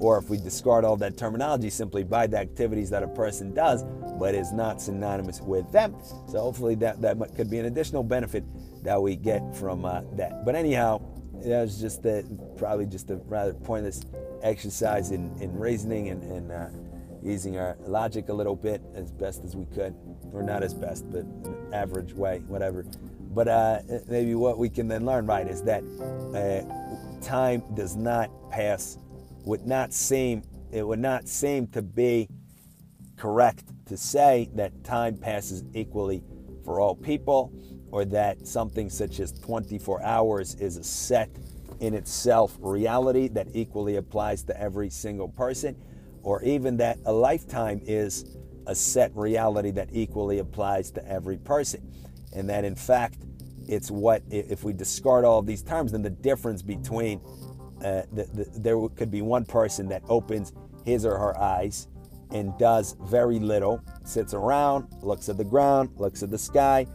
Or 0.00 0.18
if 0.18 0.28
we 0.30 0.38
discard 0.38 0.84
all 0.84 0.96
that 0.98 1.16
terminology, 1.16 1.70
simply 1.70 2.04
by 2.04 2.26
the 2.26 2.38
activities 2.38 2.90
that 2.90 3.02
a 3.02 3.08
person 3.08 3.52
does, 3.52 3.84
but 4.18 4.34
is 4.34 4.52
not 4.52 4.80
synonymous 4.80 5.40
with 5.40 5.70
them. 5.72 5.96
So 6.28 6.40
hopefully 6.40 6.76
that, 6.76 7.00
that 7.02 7.16
could 7.34 7.50
be 7.50 7.58
an 7.58 7.66
additional 7.66 8.04
benefit 8.04 8.44
that 8.84 9.00
we 9.00 9.16
get 9.16 9.56
from 9.56 9.84
uh, 9.84 10.02
that. 10.12 10.44
But 10.44 10.54
anyhow, 10.54 11.00
that 11.44 11.62
was 11.62 11.80
just 11.80 12.04
the, 12.04 12.24
probably 12.56 12.86
just 12.86 13.10
a 13.10 13.16
rather 13.26 13.54
pointless 13.54 14.04
exercise 14.42 15.10
in, 15.10 15.36
in 15.40 15.52
reasoning 15.58 16.10
and, 16.10 16.22
and 16.22 16.52
uh, 16.52 16.68
using 17.20 17.58
our 17.58 17.76
logic 17.80 18.28
a 18.28 18.32
little 18.32 18.56
bit 18.56 18.80
as 18.94 19.10
best 19.10 19.44
as 19.44 19.56
we 19.56 19.64
could, 19.74 19.94
or 20.32 20.42
not 20.42 20.62
as 20.62 20.74
best, 20.74 21.10
but 21.10 21.24
average 21.72 22.12
way, 22.12 22.38
whatever. 22.46 22.84
But 23.28 23.48
uh, 23.48 23.80
maybe 24.08 24.34
what 24.34 24.58
we 24.58 24.68
can 24.68 24.88
then 24.88 25.04
learn, 25.04 25.26
right, 25.26 25.46
is 25.46 25.62
that 25.62 25.82
uh, 26.34 27.20
time 27.24 27.62
does 27.74 27.96
not 27.96 28.30
pass, 28.50 28.98
would 29.44 29.66
not 29.66 29.92
seem, 29.92 30.42
it 30.72 30.86
would 30.86 30.98
not 30.98 31.28
seem 31.28 31.66
to 31.68 31.82
be 31.82 32.28
correct 33.16 33.64
to 33.86 33.96
say 33.96 34.48
that 34.54 34.84
time 34.84 35.16
passes 35.16 35.64
equally 35.74 36.22
for 36.64 36.80
all 36.80 36.94
people, 36.94 37.52
or 37.90 38.04
that 38.04 38.46
something 38.46 38.90
such 38.90 39.20
as 39.20 39.32
24 39.40 40.02
hours 40.02 40.54
is 40.56 40.76
a 40.76 40.84
set 40.84 41.30
in 41.80 41.94
itself 41.94 42.56
reality 42.60 43.28
that 43.28 43.46
equally 43.54 43.96
applies 43.96 44.42
to 44.42 44.60
every 44.60 44.90
single 44.90 45.28
person 45.28 45.76
or 46.22 46.42
even 46.42 46.76
that 46.76 46.98
a 47.06 47.12
lifetime 47.12 47.80
is 47.86 48.36
a 48.66 48.74
set 48.74 49.10
reality 49.16 49.70
that 49.70 49.88
equally 49.92 50.40
applies 50.40 50.90
to 50.90 51.06
every 51.08 51.38
person. 51.38 51.80
And 52.34 52.48
that 52.50 52.64
in 52.64 52.74
fact, 52.74 53.18
it's 53.66 53.90
what, 53.90 54.22
if 54.30 54.64
we 54.64 54.72
discard 54.72 55.24
all 55.24 55.38
of 55.38 55.46
these 55.46 55.62
terms, 55.62 55.92
then 55.92 56.02
the 56.02 56.10
difference 56.10 56.62
between 56.62 57.20
uh, 57.84 58.02
the, 58.12 58.24
the, 58.32 58.50
there 58.58 58.88
could 58.96 59.10
be 59.10 59.22
one 59.22 59.44
person 59.44 59.88
that 59.88 60.02
opens 60.08 60.52
his 60.84 61.04
or 61.04 61.18
her 61.18 61.38
eyes 61.38 61.88
and 62.30 62.56
does 62.58 62.96
very 63.02 63.38
little, 63.38 63.82
sits 64.04 64.34
around, 64.34 64.88
looks 65.02 65.28
at 65.28 65.36
the 65.36 65.44
ground, 65.44 65.90
looks 65.96 66.22
at 66.22 66.30
the 66.30 66.38
sky, 66.38 66.86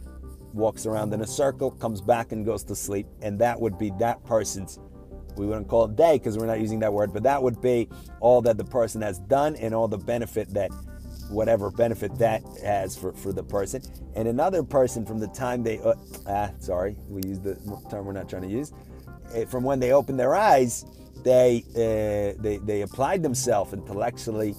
walks 0.54 0.86
around 0.86 1.14
in 1.14 1.22
a 1.22 1.28
circle, 1.28 1.72
comes 1.72 2.02
back 2.02 2.32
and 2.32 2.46
goes 2.46 2.64
to 2.64 2.76
sleep. 2.76 3.08
And 3.22 3.40
that 3.40 3.60
would 3.60 3.78
be 3.78 3.92
that 4.00 4.24
person's 4.26 4.80
we 5.36 5.48
wouldn't 5.48 5.68
call 5.68 5.86
it 5.86 5.96
day 5.96 6.18
because 6.18 6.38
we're 6.38 6.46
not 6.46 6.60
using 6.60 6.80
that 6.80 6.94
word, 6.94 7.12
but 7.12 7.24
that 7.24 7.42
would 7.42 7.60
be 7.60 7.90
all 8.20 8.42
that 8.44 8.58
the 8.58 8.64
person 8.64 9.02
has 9.02 9.20
done 9.20 9.56
and 9.56 9.74
all 9.74 9.88
the 9.88 9.98
benefit 9.98 10.54
that 10.54 10.70
whatever 11.34 11.72
benefit 11.72 12.18
that 12.20 12.42
has 12.64 12.96
for, 12.96 13.14
for 13.14 13.34
the 13.34 13.44
person. 13.44 13.82
And 14.16 14.28
another 14.28 14.64
person 14.64 15.06
from 15.06 15.20
the 15.20 15.28
time 15.28 15.64
they, 15.64 15.80
uh, 15.80 15.96
ah, 16.28 16.52
sorry, 16.60 16.96
we 17.10 17.22
use 17.28 17.40
the 17.40 17.56
term 17.90 18.06
we're 18.06 18.14
not 18.14 18.30
trying 18.30 18.44
to 18.44 18.48
use, 18.48 18.72
eh, 19.34 19.46
from 19.46 19.64
when 19.64 19.80
they 19.80 19.92
opened 19.92 20.20
their 20.20 20.36
eyes, 20.36 20.86
they, 21.24 21.64
uh, 21.76 22.42
they, 22.42 22.58
they 22.58 22.82
applied 22.82 23.24
themselves 23.24 23.74
intellectually, 23.74 24.56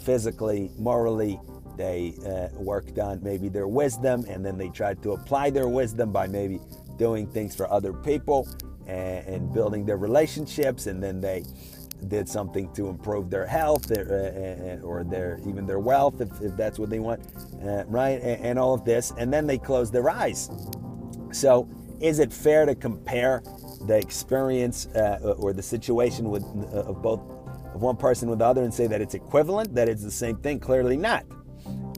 physically, 0.00 0.70
morally. 0.78 1.40
They 1.76 2.14
uh, 2.24 2.56
worked 2.56 2.98
on 3.00 3.20
maybe 3.22 3.48
their 3.48 3.66
wisdom 3.66 4.24
and 4.28 4.46
then 4.46 4.56
they 4.56 4.68
tried 4.68 5.02
to 5.02 5.12
apply 5.12 5.50
their 5.50 5.66
wisdom 5.68 6.12
by 6.12 6.28
maybe 6.28 6.60
doing 6.98 7.26
things 7.26 7.56
for 7.56 7.68
other 7.70 7.92
people 7.92 8.48
and, 8.86 9.26
and 9.26 9.52
building 9.52 9.84
their 9.84 9.96
relationships, 9.96 10.86
and 10.86 11.02
then 11.02 11.20
they 11.20 11.44
did 12.04 12.28
something 12.28 12.72
to 12.74 12.88
improve 12.88 13.30
their 13.30 13.46
health 13.46 13.90
or, 13.90 14.02
uh, 14.02 14.86
or 14.86 15.04
their 15.04 15.40
even 15.46 15.66
their 15.66 15.78
wealth 15.78 16.20
if, 16.20 16.30
if 16.40 16.56
that's 16.56 16.78
what 16.78 16.90
they 16.90 16.98
want 16.98 17.20
uh, 17.64 17.84
right 17.86 18.20
and, 18.22 18.44
and, 18.44 18.58
all 18.58 18.74
of 18.74 18.84
this 18.84 19.12
and 19.18 19.32
then 19.32 19.46
they 19.46 19.58
close 19.58 19.90
their 19.90 20.08
eyes. 20.08 20.50
So 21.32 21.68
is 22.00 22.18
it 22.18 22.32
fair 22.32 22.66
to 22.66 22.74
compare 22.74 23.42
the 23.86 23.96
experience 23.96 24.86
uh, 24.88 25.34
or 25.38 25.52
the 25.52 25.62
situation 25.62 26.30
with 26.30 26.44
uh, 26.72 26.84
of 26.84 27.02
both 27.02 27.20
of 27.74 27.82
one 27.82 27.96
person 27.96 28.28
with 28.30 28.38
the 28.38 28.44
other 28.44 28.62
and 28.62 28.72
say 28.72 28.86
that 28.86 29.00
it's 29.00 29.14
equivalent 29.14 29.74
that 29.74 29.88
it's 29.88 30.02
the 30.02 30.10
same 30.10 30.36
thing? 30.36 30.60
Clearly 30.60 30.96
not 30.96 31.24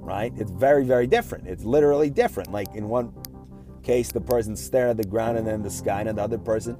right? 0.06 0.32
It's 0.36 0.52
very 0.52 0.84
very 0.84 1.06
different. 1.06 1.48
It's 1.48 1.64
literally 1.64 2.10
different. 2.10 2.52
Like 2.52 2.72
in 2.74 2.88
one 2.88 3.12
case, 3.82 4.12
the 4.12 4.20
person 4.20 4.56
stared 4.56 4.90
at 4.90 4.96
the 4.96 5.04
ground 5.04 5.36
and 5.38 5.46
then 5.46 5.62
the 5.62 5.70
sky, 5.70 6.00
and 6.02 6.16
the 6.16 6.22
other 6.22 6.38
person, 6.38 6.76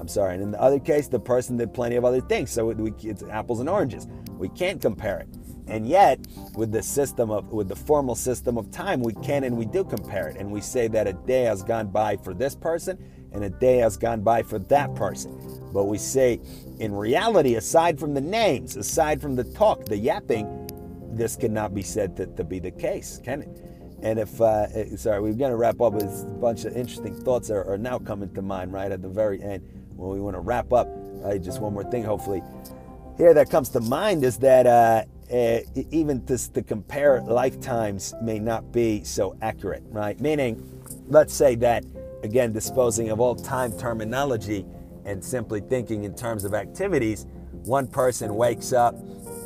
I'm 0.00 0.08
sorry, 0.08 0.34
and 0.34 0.42
in 0.42 0.50
the 0.50 0.60
other 0.60 0.80
case, 0.80 1.08
the 1.08 1.20
person 1.20 1.58
did 1.58 1.74
plenty 1.74 1.96
of 1.96 2.06
other 2.06 2.22
things. 2.22 2.50
So 2.50 2.66
we, 2.66 2.92
it's 3.02 3.22
apples 3.24 3.60
and 3.60 3.68
oranges. 3.68 4.08
We 4.38 4.48
can't 4.48 4.80
compare 4.80 5.18
it. 5.18 5.28
And 5.66 5.86
yet, 5.86 6.18
with 6.56 6.72
the 6.72 6.82
system 6.82 7.30
of, 7.30 7.52
with 7.52 7.68
the 7.68 7.76
formal 7.76 8.14
system 8.14 8.56
of 8.56 8.70
time, 8.70 9.02
we 9.02 9.12
can 9.14 9.44
and 9.44 9.56
we 9.56 9.66
do 9.66 9.84
compare 9.84 10.28
it. 10.28 10.36
And 10.36 10.50
we 10.50 10.62
say 10.62 10.88
that 10.88 11.06
a 11.06 11.12
day 11.12 11.42
has 11.42 11.62
gone 11.62 11.88
by 11.88 12.16
for 12.16 12.32
this 12.32 12.56
person 12.56 12.98
and 13.32 13.44
a 13.44 13.50
day 13.50 13.76
has 13.76 13.96
gone 13.96 14.22
by 14.22 14.42
for 14.42 14.58
that 14.58 14.94
person. 14.94 15.38
But 15.72 15.84
we 15.84 15.98
say, 15.98 16.40
in 16.80 16.92
reality, 16.92 17.54
aside 17.54 18.00
from 18.00 18.14
the 18.14 18.20
names, 18.20 18.76
aside 18.76 19.20
from 19.20 19.36
the 19.36 19.44
talk, 19.44 19.84
the 19.84 19.96
yapping, 19.96 20.68
this 21.12 21.36
cannot 21.36 21.74
be 21.74 21.82
said 21.82 22.16
to, 22.16 22.26
to 22.26 22.42
be 22.42 22.58
the 22.58 22.70
case, 22.72 23.20
can 23.22 23.42
it? 23.42 23.64
And 24.02 24.18
if, 24.18 24.40
uh, 24.40 24.66
eh, 24.74 24.96
sorry, 24.96 25.20
we're 25.20 25.34
going 25.34 25.50
to 25.50 25.56
wrap 25.56 25.80
up 25.80 25.92
with 25.92 26.04
a 26.04 26.38
bunch 26.40 26.64
of 26.64 26.74
interesting 26.74 27.14
thoughts 27.14 27.50
are, 27.50 27.64
are, 27.64 27.76
now 27.76 27.98
coming 27.98 28.32
to 28.34 28.42
mind 28.42 28.72
right 28.72 28.90
at 28.90 29.02
the 29.02 29.08
very 29.08 29.42
end 29.42 29.62
when 30.00 30.10
we 30.10 30.20
want 30.20 30.34
to 30.34 30.40
wrap 30.40 30.72
up. 30.72 30.88
Right, 30.90 31.40
just 31.40 31.60
one 31.60 31.74
more 31.74 31.84
thing, 31.84 32.02
hopefully. 32.02 32.42
Here 33.18 33.34
that 33.34 33.50
comes 33.50 33.68
to 33.70 33.80
mind 33.80 34.24
is 34.24 34.38
that 34.38 34.66
uh, 34.66 35.04
uh, 35.30 35.60
even 35.90 36.24
to, 36.26 36.52
to 36.52 36.62
compare 36.62 37.20
lifetimes 37.20 38.14
may 38.22 38.38
not 38.38 38.72
be 38.72 39.04
so 39.04 39.36
accurate, 39.42 39.82
right? 39.90 40.18
Meaning, 40.20 40.82
let's 41.06 41.34
say 41.34 41.54
that, 41.56 41.84
again, 42.24 42.52
disposing 42.52 43.10
of 43.10 43.20
all 43.20 43.36
time 43.36 43.76
terminology 43.78 44.64
and 45.04 45.22
simply 45.22 45.60
thinking 45.60 46.04
in 46.04 46.14
terms 46.14 46.44
of 46.44 46.54
activities, 46.54 47.26
one 47.64 47.86
person 47.86 48.34
wakes 48.34 48.72
up, 48.72 48.94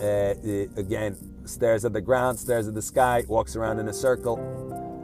uh, 0.01 0.35
again, 0.77 1.17
stares 1.45 1.85
at 1.85 1.93
the 1.93 2.01
ground, 2.01 2.39
stares 2.39 2.69
at 2.69 2.75
the 2.75 2.83
sky, 2.83 3.25
walks 3.29 3.57
around 3.57 3.79
in 3.81 3.89
a 3.89 3.93
circle. 3.93 4.37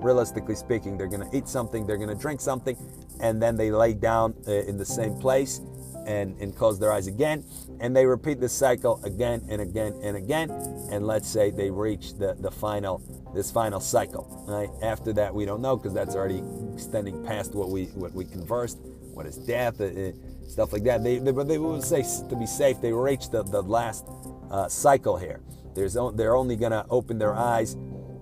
Realistically 0.01 0.55
speaking, 0.55 0.97
they're 0.97 1.09
going 1.09 1.29
to 1.29 1.37
eat 1.37 1.47
something, 1.47 1.87
they're 1.87 1.99
going 1.99 2.09
to 2.09 2.15
drink 2.15 2.41
something, 2.41 2.77
and 3.21 3.43
then 3.43 3.57
they 3.57 3.71
lay 3.71 3.95
down 3.95 4.35
uh, 4.47 4.53
in 4.53 4.77
the 4.77 4.85
same 4.85 5.15
place 5.19 5.61
and, 6.07 6.37
and 6.41 6.57
close 6.57 6.79
their 6.79 6.93
eyes 6.93 7.07
again. 7.07 7.45
And 7.81 7.95
they 7.95 8.07
repeat 8.07 8.41
this 8.41 8.53
cycle 8.53 9.01
again 9.05 9.47
and 9.49 9.61
again 9.61 9.99
and 10.03 10.17
again. 10.17 10.51
And 10.91 11.07
let's 11.07 11.29
say 11.29 11.51
they 11.51 11.71
reach 11.71 12.15
the, 12.15 12.37
the 12.39 12.51
final 12.51 13.03
this 13.35 13.51
final 13.51 13.81
cycle. 13.81 14.45
Right? 14.49 14.71
After 14.83 15.13
that, 15.15 15.35
we 15.35 15.45
don't 15.45 15.63
know 15.63 15.77
because 15.77 15.95
that's 15.95 16.15
already 16.15 16.43
extending 16.75 17.25
past 17.25 17.55
what 17.55 17.69
we 17.69 17.87
what 17.87 18.13
we 18.13 18.25
conversed. 18.25 18.79
What 18.81 19.27
is 19.27 19.37
death? 19.37 19.81
Uh, 19.81 19.85
uh 19.85 20.13
stuff 20.51 20.73
like 20.73 20.83
that. 20.85 21.03
They, 21.03 21.19
they, 21.19 21.31
but 21.31 21.49
they 21.49 21.59
would 21.59 21.83
say 21.83 22.03
to 22.29 22.37
be 22.37 22.47
safe, 22.47 22.81
they 22.81 22.93
reach 22.93 23.31
the, 23.31 23.43
the 23.45 23.63
last 23.63 24.05
uh, 24.51 24.69
cycle 24.69 25.17
here. 25.17 25.41
There's, 25.75 25.97
they're 26.15 26.35
only 26.35 26.57
going 26.57 26.73
to 26.73 26.85
open 26.91 27.19
their 27.19 27.35
eyes 27.35 27.77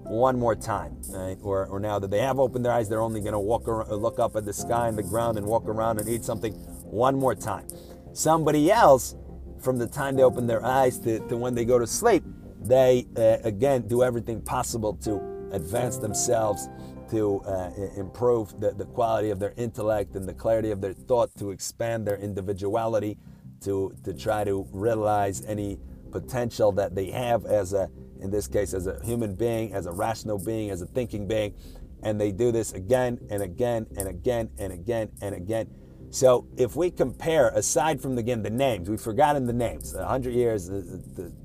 one 0.09 0.39
more 0.39 0.57
time, 0.57 0.97
right? 1.11 1.37
Or, 1.43 1.67
or 1.67 1.79
now 1.79 1.99
that 1.99 2.11
they 2.11 2.21
have 2.21 2.39
opened 2.39 2.65
their 2.65 2.73
eyes, 2.73 2.89
they're 2.89 3.01
only 3.01 3.21
going 3.21 3.33
to 3.33 3.39
walk 3.39 3.69
around, 3.69 3.91
look 3.91 4.19
up 4.19 4.37
at 4.37 4.45
the 4.45 4.53
sky 4.53 4.89
and 4.89 4.97
the 4.97 5.03
ground 5.03 5.37
and 5.37 5.47
walk 5.47 5.67
around 5.67 5.99
and 5.99 6.09
eat 6.09 6.25
something 6.25 6.55
one 6.85 7.17
more 7.17 7.35
time. 7.35 7.67
Somebody 8.13 8.71
else, 8.71 9.15
from 9.61 9.79
the 9.79 9.87
time 9.87 10.17
they 10.17 10.23
open 10.23 10.47
their 10.47 10.65
eyes 10.65 10.99
to, 11.01 11.21
to 11.29 11.37
when 11.37 11.55
they 11.55 11.65
go 11.65 11.79
to 11.79 11.87
sleep, 11.87 12.25
they 12.61 13.07
uh, 13.17 13.37
again 13.45 13.87
do 13.87 14.03
everything 14.03 14.41
possible 14.41 14.95
to 14.95 15.21
advance 15.53 15.99
themselves, 15.99 16.69
to 17.11 17.41
uh, 17.41 17.71
improve 17.97 18.59
the, 18.61 18.73
the 18.73 18.85
quality 18.87 19.31
of 19.31 19.39
their 19.39 19.55
intellect 19.57 20.15
and 20.15 20.29
the 20.29 20.35
clarity 20.35 20.71
of 20.71 20.81
their 20.81 20.93
thought, 20.93 21.31
to 21.39 21.51
expand 21.51 22.07
their 22.07 22.17
individuality, 22.17 23.19
to, 23.63 23.95
to 24.05 24.13
try 24.15 24.45
to 24.45 24.67
realize 24.73 25.45
any 25.47 25.79
potential 26.11 26.73
that 26.73 26.95
they 26.95 27.11
have 27.11 27.45
as 27.45 27.73
a, 27.73 27.91
in 28.21 28.31
this 28.31 28.49
case, 28.49 28.75
as 28.75 28.87
a 28.87 29.01
human 29.05 29.35
being, 29.35 29.73
as 29.73 29.87
a 29.87 29.93
rational 29.93 30.39
being, 30.39 30.71
as 30.71 30.83
a 30.83 30.87
thinking 30.87 31.27
being. 31.27 31.55
And 32.03 32.21
they 32.21 32.33
do 32.33 32.53
this 32.53 32.73
again 32.73 33.19
and 33.31 33.43
again 33.43 33.87
and 33.97 34.09
again 34.09 34.51
and 34.59 34.73
again 34.73 35.11
and 35.21 35.35
again. 35.35 35.69
So 36.11 36.47
if 36.57 36.77
we 36.77 36.91
compare, 36.91 37.49
aside 37.49 38.01
from 38.01 38.17
again 38.17 38.43
the 38.43 38.51
names, 38.51 38.89
we've 38.89 39.01
forgotten 39.01 39.47
the 39.47 39.53
names, 39.53 39.95
100 39.95 40.33
years, 40.33 40.71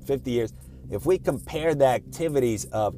50 0.06 0.30
years. 0.30 0.52
If 0.90 1.06
we 1.06 1.18
compare 1.18 1.74
the 1.74 1.86
activities 1.86 2.64
of 2.66 2.94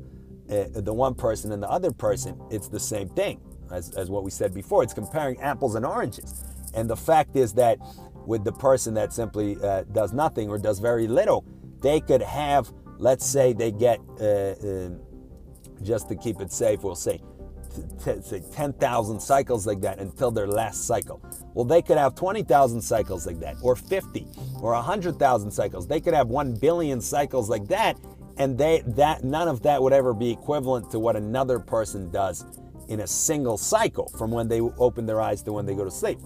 uh, 0.50 0.64
the 0.74 0.92
one 0.92 1.14
person 1.14 1.52
and 1.52 1.62
the 1.62 1.68
other 1.68 1.90
person, 1.90 2.40
it's 2.50 2.68
the 2.68 2.78
same 2.80 3.08
thing 3.08 3.40
as, 3.72 3.90
as 3.92 4.10
what 4.10 4.22
we 4.22 4.30
said 4.30 4.54
before. 4.54 4.82
It's 4.82 4.94
comparing 4.94 5.40
apples 5.40 5.74
and 5.74 5.84
oranges. 5.84 6.44
And 6.74 6.88
the 6.88 6.96
fact 6.96 7.36
is 7.36 7.52
that 7.54 7.78
with 8.26 8.44
the 8.44 8.52
person 8.52 8.94
that 8.94 9.12
simply 9.12 9.56
uh, 9.62 9.84
does 9.92 10.12
nothing 10.12 10.48
or 10.48 10.58
does 10.58 10.78
very 10.78 11.08
little, 11.08 11.44
they 11.80 12.00
could 12.00 12.22
have, 12.22 12.72
let's 12.98 13.26
say 13.26 13.52
they 13.52 13.70
get, 13.70 14.00
uh, 14.20 14.24
uh, 14.24 14.90
just 15.82 16.08
to 16.08 16.16
keep 16.16 16.40
it 16.40 16.52
safe, 16.52 16.82
we'll 16.82 16.94
say, 16.94 17.20
t- 18.04 18.20
say 18.22 18.42
10,000 18.52 19.20
cycles 19.20 19.66
like 19.66 19.80
that 19.82 19.98
until 19.98 20.30
their 20.30 20.46
last 20.46 20.86
cycle. 20.86 21.20
Well, 21.54 21.64
they 21.64 21.82
could 21.82 21.98
have 21.98 22.14
20,000 22.14 22.80
cycles 22.80 23.26
like 23.26 23.40
that, 23.40 23.56
or 23.62 23.76
50, 23.76 24.26
or 24.60 24.72
100,000 24.72 25.50
cycles. 25.50 25.86
They 25.86 26.00
could 26.00 26.14
have 26.14 26.28
1 26.28 26.54
billion 26.54 27.00
cycles 27.00 27.48
like 27.48 27.66
that, 27.68 27.98
and 28.38 28.58
they 28.58 28.82
that 28.86 29.24
none 29.24 29.48
of 29.48 29.62
that 29.62 29.82
would 29.82 29.92
ever 29.92 30.12
be 30.12 30.30
equivalent 30.30 30.90
to 30.90 30.98
what 30.98 31.16
another 31.16 31.58
person 31.58 32.10
does 32.10 32.44
in 32.88 33.00
a 33.00 33.06
single 33.06 33.56
cycle 33.56 34.08
from 34.16 34.30
when 34.30 34.48
they 34.48 34.60
open 34.60 35.06
their 35.06 35.20
eyes 35.20 35.42
to 35.42 35.52
when 35.52 35.66
they 35.66 35.74
go 35.74 35.84
to 35.84 35.90
sleep. 35.90 36.18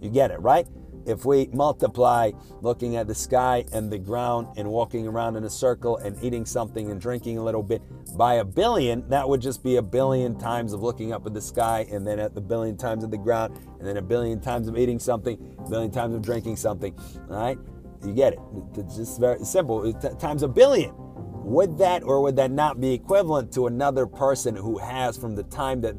You 0.00 0.10
get 0.10 0.30
it, 0.30 0.40
right? 0.40 0.66
If 1.06 1.24
we 1.24 1.48
multiply 1.52 2.32
looking 2.60 2.96
at 2.96 3.06
the 3.06 3.14
sky 3.14 3.64
and 3.72 3.90
the 3.90 3.98
ground 3.98 4.48
and 4.56 4.68
walking 4.68 5.06
around 5.06 5.36
in 5.36 5.44
a 5.44 5.50
circle 5.50 5.96
and 5.98 6.22
eating 6.22 6.44
something 6.44 6.90
and 6.90 7.00
drinking 7.00 7.38
a 7.38 7.42
little 7.42 7.62
bit 7.62 7.82
by 8.16 8.34
a 8.34 8.44
billion, 8.44 9.08
that 9.08 9.28
would 9.28 9.40
just 9.40 9.62
be 9.62 9.76
a 9.76 9.82
billion 9.82 10.38
times 10.38 10.72
of 10.72 10.82
looking 10.82 11.12
up 11.12 11.24
at 11.26 11.34
the 11.34 11.40
sky 11.40 11.86
and 11.90 12.06
then 12.06 12.18
at 12.18 12.34
the 12.34 12.40
billion 12.40 12.76
times 12.76 13.04
of 13.04 13.10
the 13.10 13.18
ground 13.18 13.56
and 13.78 13.86
then 13.86 13.96
a 13.96 14.02
billion 14.02 14.40
times 14.40 14.68
of 14.68 14.76
eating 14.76 14.98
something, 14.98 15.56
a 15.64 15.70
billion 15.70 15.90
times 15.90 16.14
of 16.14 16.22
drinking 16.22 16.56
something. 16.56 16.94
All 17.30 17.36
right? 17.36 17.58
You 18.04 18.12
get 18.12 18.34
it. 18.34 18.38
It's 18.76 18.96
just 18.96 19.20
very 19.20 19.44
simple. 19.44 19.92
times 20.18 20.42
a 20.42 20.48
billion. 20.48 20.92
Would 20.96 21.78
that 21.78 22.02
or 22.02 22.20
would 22.22 22.36
that 22.36 22.50
not 22.50 22.80
be 22.80 22.92
equivalent 22.92 23.52
to 23.52 23.68
another 23.68 24.06
person 24.06 24.56
who 24.56 24.78
has 24.78 25.16
from 25.16 25.36
the 25.36 25.44
time 25.44 25.80
that, 25.82 25.94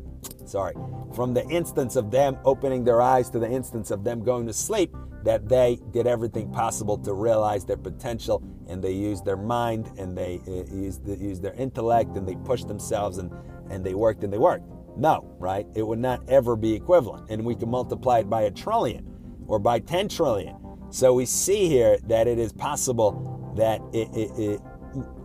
sorry, 0.45 0.73
from 1.17 1.33
the 1.33 1.43
instance 1.49 1.95
of 1.95 2.11
them 2.11 2.37
opening 2.45 2.83
their 2.83 3.01
eyes 3.01 3.27
to 3.27 3.39
the 3.39 3.49
instance 3.49 3.89
of 3.89 4.03
them 4.03 4.23
going 4.23 4.45
to 4.45 4.53
sleep, 4.53 4.95
that 5.23 5.49
they 5.49 5.79
did 5.89 6.05
everything 6.05 6.47
possible 6.51 6.95
to 6.95 7.11
realize 7.11 7.65
their 7.65 7.75
potential 7.75 8.43
and 8.69 8.83
they 8.83 8.91
used 8.91 9.25
their 9.25 9.35
mind 9.35 9.89
and 9.97 10.15
they 10.15 10.39
uh, 10.47 10.71
used, 10.71 11.07
used 11.07 11.41
their 11.41 11.55
intellect 11.55 12.15
and 12.17 12.27
they 12.27 12.35
pushed 12.45 12.67
themselves 12.67 13.17
and, 13.17 13.31
and 13.71 13.83
they 13.83 13.95
worked 13.95 14.23
and 14.23 14.31
they 14.31 14.37
worked. 14.37 14.63
No, 14.95 15.27
right? 15.39 15.65
It 15.73 15.81
would 15.81 15.97
not 15.97 16.21
ever 16.29 16.55
be 16.55 16.71
equivalent. 16.75 17.31
And 17.31 17.43
we 17.43 17.55
can 17.55 17.71
multiply 17.71 18.19
it 18.19 18.29
by 18.29 18.43
a 18.43 18.51
trillion 18.51 19.03
or 19.47 19.57
by 19.57 19.79
10 19.79 20.09
trillion. 20.09 20.55
So 20.91 21.15
we 21.15 21.25
see 21.25 21.67
here 21.67 21.97
that 22.05 22.27
it 22.27 22.37
is 22.37 22.53
possible 22.53 23.55
that 23.57 23.81
it, 23.91 24.07
it, 24.15 24.39
it 24.39 24.61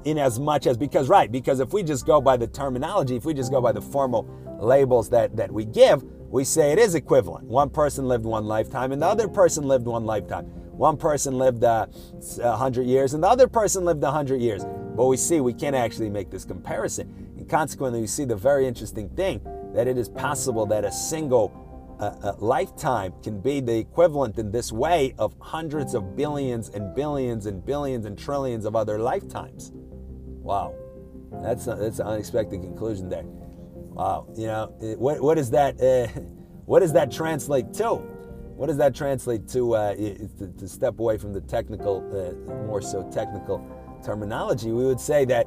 in 0.04 0.16
as 0.16 0.40
much 0.40 0.66
as 0.66 0.76
because 0.76 1.08
right 1.08 1.30
because 1.30 1.60
if 1.60 1.72
we 1.72 1.82
just 1.82 2.06
go 2.06 2.20
by 2.20 2.36
the 2.36 2.46
terminology 2.46 3.14
if 3.14 3.24
we 3.24 3.32
just 3.32 3.52
go 3.52 3.60
by 3.60 3.70
the 3.70 3.80
formal 3.80 4.28
labels 4.62 5.10
that, 5.10 5.36
that 5.36 5.50
we 5.50 5.64
give, 5.64 6.02
we 6.30 6.44
say 6.44 6.72
it 6.72 6.78
is 6.78 6.94
equivalent. 6.94 7.46
One 7.46 7.68
person 7.68 8.08
lived 8.08 8.24
one 8.24 8.46
lifetime 8.46 8.92
and 8.92 9.02
the 9.02 9.06
other 9.06 9.28
person 9.28 9.64
lived 9.64 9.86
one 9.86 10.06
lifetime. 10.06 10.46
One 10.72 10.96
person 10.96 11.36
lived 11.36 11.62
uh, 11.64 11.86
100 11.86 12.86
years 12.86 13.14
and 13.14 13.22
the 13.22 13.28
other 13.28 13.46
person 13.46 13.84
lived 13.84 14.02
100 14.02 14.40
years. 14.40 14.64
But 14.96 15.06
we 15.06 15.16
see 15.16 15.40
we 15.40 15.52
can't 15.52 15.76
actually 15.76 16.10
make 16.10 16.30
this 16.30 16.44
comparison. 16.44 17.32
And 17.36 17.48
consequently, 17.48 18.00
we 18.00 18.06
see 18.06 18.24
the 18.24 18.36
very 18.36 18.66
interesting 18.66 19.08
thing 19.10 19.40
that 19.74 19.88
it 19.88 19.96
is 19.96 20.08
possible 20.08 20.66
that 20.66 20.84
a 20.84 20.92
single 20.92 21.52
uh, 21.98 22.14
uh, 22.22 22.34
lifetime 22.38 23.14
can 23.22 23.40
be 23.40 23.60
the 23.60 23.78
equivalent 23.78 24.38
in 24.38 24.50
this 24.50 24.72
way 24.72 25.14
of 25.18 25.34
hundreds 25.40 25.94
of 25.94 26.16
billions 26.16 26.68
and 26.70 26.94
billions 26.94 27.46
and 27.46 27.64
billions 27.64 28.06
and 28.06 28.18
trillions 28.18 28.64
of 28.64 28.74
other 28.74 28.98
lifetimes. 28.98 29.70
Wow, 29.74 30.74
that's, 31.42 31.66
a, 31.68 31.76
that's 31.76 32.00
an 32.00 32.08
unexpected 32.08 32.60
conclusion 32.60 33.08
there. 33.08 33.24
Wow, 33.94 34.26
you 34.36 34.46
know, 34.46 34.74
what, 34.98 35.20
what 35.20 35.36
does 35.36 35.50
that 35.50 35.80
uh, 35.80 36.06
what 36.64 36.80
does 36.80 36.92
that 36.94 37.10
translate 37.10 37.72
to? 37.74 37.96
What 38.56 38.68
does 38.68 38.78
that 38.78 38.94
translate 38.94 39.48
to? 39.48 39.74
Uh, 39.74 39.94
to, 39.94 40.54
to, 40.58 40.68
step 40.68 40.98
away 40.98 41.18
from 41.18 41.32
the 41.32 41.40
technical, 41.40 41.98
uh, 42.12 42.52
more 42.66 42.80
so 42.80 43.08
technical 43.10 43.66
terminology, 44.04 44.70
we 44.70 44.84
would 44.84 45.00
say 45.00 45.24
that 45.26 45.46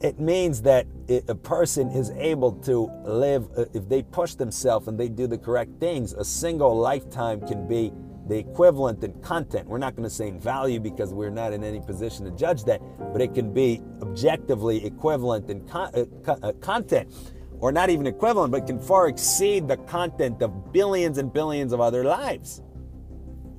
it 0.00 0.20
means 0.20 0.62
that 0.62 0.86
a 1.28 1.34
person 1.34 1.90
is 1.90 2.10
able 2.10 2.52
to 2.52 2.90
live 3.04 3.48
uh, 3.56 3.64
if 3.74 3.88
they 3.88 4.02
push 4.02 4.34
themselves 4.34 4.86
and 4.86 4.98
they 4.98 5.08
do 5.08 5.26
the 5.26 5.38
correct 5.38 5.80
things. 5.80 6.12
A 6.12 6.24
single 6.24 6.76
lifetime 6.76 7.46
can 7.46 7.66
be 7.66 7.92
the 8.28 8.38
equivalent 8.38 9.02
in 9.02 9.12
content. 9.20 9.66
We're 9.66 9.78
not 9.78 9.96
going 9.96 10.08
to 10.08 10.14
say 10.14 10.28
in 10.28 10.38
value 10.38 10.78
because 10.78 11.12
we're 11.12 11.30
not 11.30 11.52
in 11.52 11.64
any 11.64 11.80
position 11.80 12.24
to 12.26 12.30
judge 12.30 12.62
that, 12.64 12.80
but 13.12 13.20
it 13.20 13.34
can 13.34 13.52
be 13.52 13.82
objectively 14.00 14.84
equivalent 14.84 15.50
in 15.50 15.66
con- 15.66 15.90
uh, 15.94 16.32
uh, 16.42 16.52
content 16.60 17.12
or 17.60 17.72
not 17.72 17.90
even 17.90 18.06
equivalent, 18.06 18.52
but 18.52 18.66
can 18.66 18.78
far 18.78 19.08
exceed 19.08 19.68
the 19.68 19.76
content 19.76 20.42
of 20.42 20.72
billions 20.72 21.18
and 21.18 21.32
billions 21.32 21.72
of 21.72 21.80
other 21.80 22.04
lives. 22.04 22.62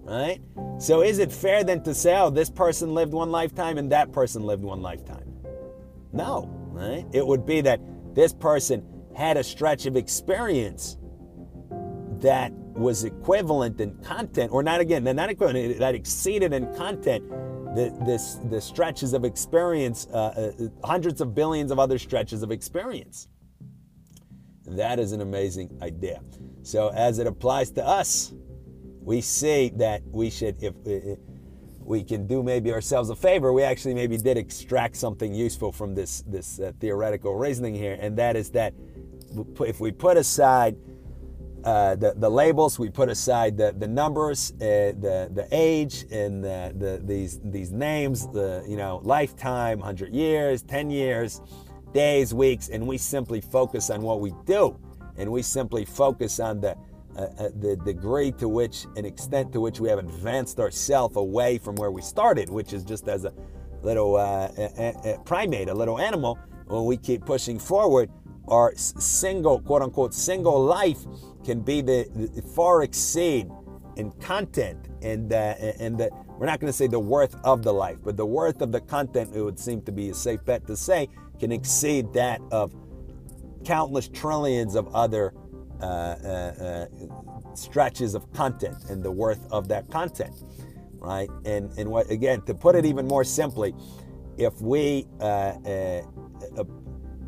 Right? 0.03 0.41
So 0.79 1.01
is 1.01 1.19
it 1.19 1.31
fair 1.31 1.63
then 1.63 1.83
to 1.83 1.93
say, 1.93 2.17
oh, 2.17 2.29
this 2.29 2.49
person 2.49 2.93
lived 2.93 3.13
one 3.13 3.31
lifetime 3.31 3.77
and 3.77 3.91
that 3.91 4.11
person 4.11 4.43
lived 4.43 4.63
one 4.63 4.81
lifetime? 4.81 5.33
No, 6.13 6.49
right? 6.71 7.05
It 7.11 7.25
would 7.25 7.45
be 7.45 7.61
that 7.61 7.79
this 8.15 8.33
person 8.33 8.83
had 9.15 9.37
a 9.37 9.43
stretch 9.43 9.85
of 9.85 9.95
experience 9.95 10.97
that 12.21 12.51
was 12.51 13.03
equivalent 13.03 13.79
in 13.81 13.93
content, 13.97 14.51
or 14.51 14.63
not 14.63 14.79
again, 14.79 15.03
not 15.03 15.29
equivalent, 15.29 15.79
that 15.79 15.93
exceeded 15.93 16.53
in 16.53 16.73
content 16.75 17.29
the, 17.75 17.95
this, 18.05 18.39
the 18.49 18.59
stretches 18.59 19.13
of 19.13 19.25
experience, 19.25 20.07
uh, 20.11 20.51
uh, 20.59 20.87
hundreds 20.87 21.21
of 21.21 21.35
billions 21.35 21.71
of 21.71 21.77
other 21.77 21.99
stretches 21.99 22.41
of 22.41 22.51
experience. 22.51 23.27
That 24.65 24.99
is 24.99 25.11
an 25.11 25.21
amazing 25.21 25.77
idea. 25.81 26.21
So, 26.63 26.89
as 26.89 27.19
it 27.19 27.27
applies 27.27 27.71
to 27.71 27.85
us, 27.85 28.33
we 29.01 29.21
see 29.21 29.71
that 29.77 30.03
we 30.11 30.29
should, 30.29 30.61
if, 30.61 30.75
we 31.79 32.03
can 32.03 32.27
do 32.27 32.43
maybe 32.43 32.71
ourselves 32.71 33.09
a 33.09 33.15
favor, 33.15 33.51
we 33.51 33.63
actually 33.63 33.95
maybe 33.95 34.17
did 34.17 34.37
extract 34.37 34.95
something 34.95 35.33
useful 35.33 35.71
from 35.71 35.95
this 35.95 36.23
this 36.27 36.59
uh, 36.59 36.71
theoretical 36.79 37.35
reasoning 37.35 37.73
here, 37.73 37.97
and 37.99 38.15
that 38.17 38.35
is 38.35 38.51
that 38.51 38.73
if 39.61 39.79
we 39.79 39.91
put 39.91 40.17
aside 40.17 40.75
uh, 41.63 41.95
the, 41.95 42.13
the 42.15 42.29
labels, 42.29 42.79
we 42.79 42.89
put 42.89 43.09
aside 43.09 43.57
the, 43.57 43.73
the 43.77 43.87
numbers, 43.87 44.51
uh, 44.55 44.93
the, 44.99 45.29
the 45.33 45.47
age, 45.51 46.05
and 46.11 46.43
the, 46.43 46.73
the, 46.77 47.01
these, 47.03 47.39
these 47.43 47.71
names, 47.71 48.27
the 48.27 48.63
you 48.67 48.77
know 48.77 49.01
lifetime, 49.03 49.79
100 49.79 50.13
years, 50.13 50.61
10 50.61 50.89
years, 50.89 51.41
days, 51.93 52.33
weeks, 52.33 52.69
and 52.69 52.85
we 52.85 52.97
simply 52.97 53.41
focus 53.41 53.89
on 53.89 54.01
what 54.01 54.19
we 54.19 54.33
do. 54.45 54.77
And 55.17 55.31
we 55.31 55.41
simply 55.41 55.85
focus 55.85 56.39
on 56.39 56.61
the, 56.61 56.77
uh, 57.17 57.21
uh, 57.21 57.49
the 57.59 57.75
degree 57.83 58.31
to 58.33 58.47
which 58.47 58.85
and 58.95 59.05
extent 59.05 59.51
to 59.53 59.59
which 59.59 59.79
we 59.79 59.89
have 59.89 59.99
advanced 59.99 60.59
ourselves 60.59 61.17
away 61.17 61.57
from 61.57 61.75
where 61.75 61.91
we 61.91 62.01
started, 62.01 62.49
which 62.49 62.71
is 62.71 62.83
just 62.83 63.07
as 63.07 63.25
a 63.25 63.33
little 63.81 64.15
uh, 64.15 64.49
a, 64.57 64.93
a 65.05 65.19
primate, 65.25 65.69
a 65.69 65.73
little 65.73 65.99
animal. 65.99 66.39
When 66.67 66.85
we 66.85 66.97
keep 66.97 67.25
pushing 67.25 67.59
forward, 67.59 68.09
our 68.47 68.73
single, 68.75 69.59
quote 69.59 69.81
unquote, 69.81 70.13
single 70.13 70.63
life 70.63 70.99
can 71.43 71.61
be 71.61 71.81
the, 71.81 72.07
the 72.13 72.41
far 72.41 72.83
exceed 72.83 73.49
in 73.95 74.11
content 74.13 74.87
and 75.01 75.33
uh, 75.33 75.55
and 75.79 75.97
the, 75.97 76.09
we're 76.37 76.45
not 76.45 76.59
going 76.59 76.71
to 76.71 76.77
say 76.77 76.87
the 76.87 76.99
worth 76.99 77.35
of 77.43 77.63
the 77.63 77.73
life, 77.73 77.97
but 78.03 78.15
the 78.15 78.25
worth 78.25 78.61
of 78.61 78.71
the 78.71 78.79
content. 78.79 79.31
It 79.35 79.41
would 79.41 79.59
seem 79.59 79.81
to 79.83 79.91
be 79.91 80.09
a 80.09 80.13
safe 80.13 80.43
bet 80.45 80.65
to 80.67 80.77
say 80.77 81.09
can 81.39 81.51
exceed 81.51 82.13
that 82.13 82.41
of 82.51 82.73
countless 83.65 84.07
trillions 84.07 84.75
of 84.75 84.93
other 84.95 85.33
uh, 85.81 85.85
uh, 85.85 86.27
uh, 86.27 86.85
stretches 87.55 88.15
of 88.15 88.31
content 88.33 88.77
and 88.89 89.03
the 89.03 89.11
worth 89.11 89.45
of 89.51 89.67
that 89.69 89.89
content, 89.89 90.35
right? 90.99 91.29
And 91.45 91.71
and 91.77 91.89
what 91.89 92.09
again 92.09 92.41
to 92.43 92.53
put 92.53 92.75
it 92.75 92.85
even 92.85 93.07
more 93.07 93.23
simply, 93.23 93.73
if 94.37 94.59
we 94.61 95.07
uh, 95.19 95.23
uh, 95.23 96.01
uh, 96.57 96.63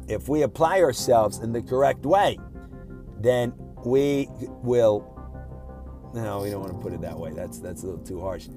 if 0.08 0.28
we 0.28 0.42
apply 0.42 0.82
ourselves 0.82 1.40
in 1.40 1.54
the 1.54 1.62
correct 1.62 2.06
way, 2.06 2.38
then 3.20 3.54
we 3.86 4.28
will. 4.64 5.08
No, 6.14 6.42
we 6.42 6.50
don't 6.50 6.60
want 6.60 6.74
to 6.74 6.80
put 6.80 6.92
it 6.92 7.02
that 7.02 7.18
way. 7.18 7.32
That's 7.34 7.60
that's 7.60 7.84
a 7.84 7.88
little 7.88 8.04
too 8.04 8.20
harsh. 8.20 8.48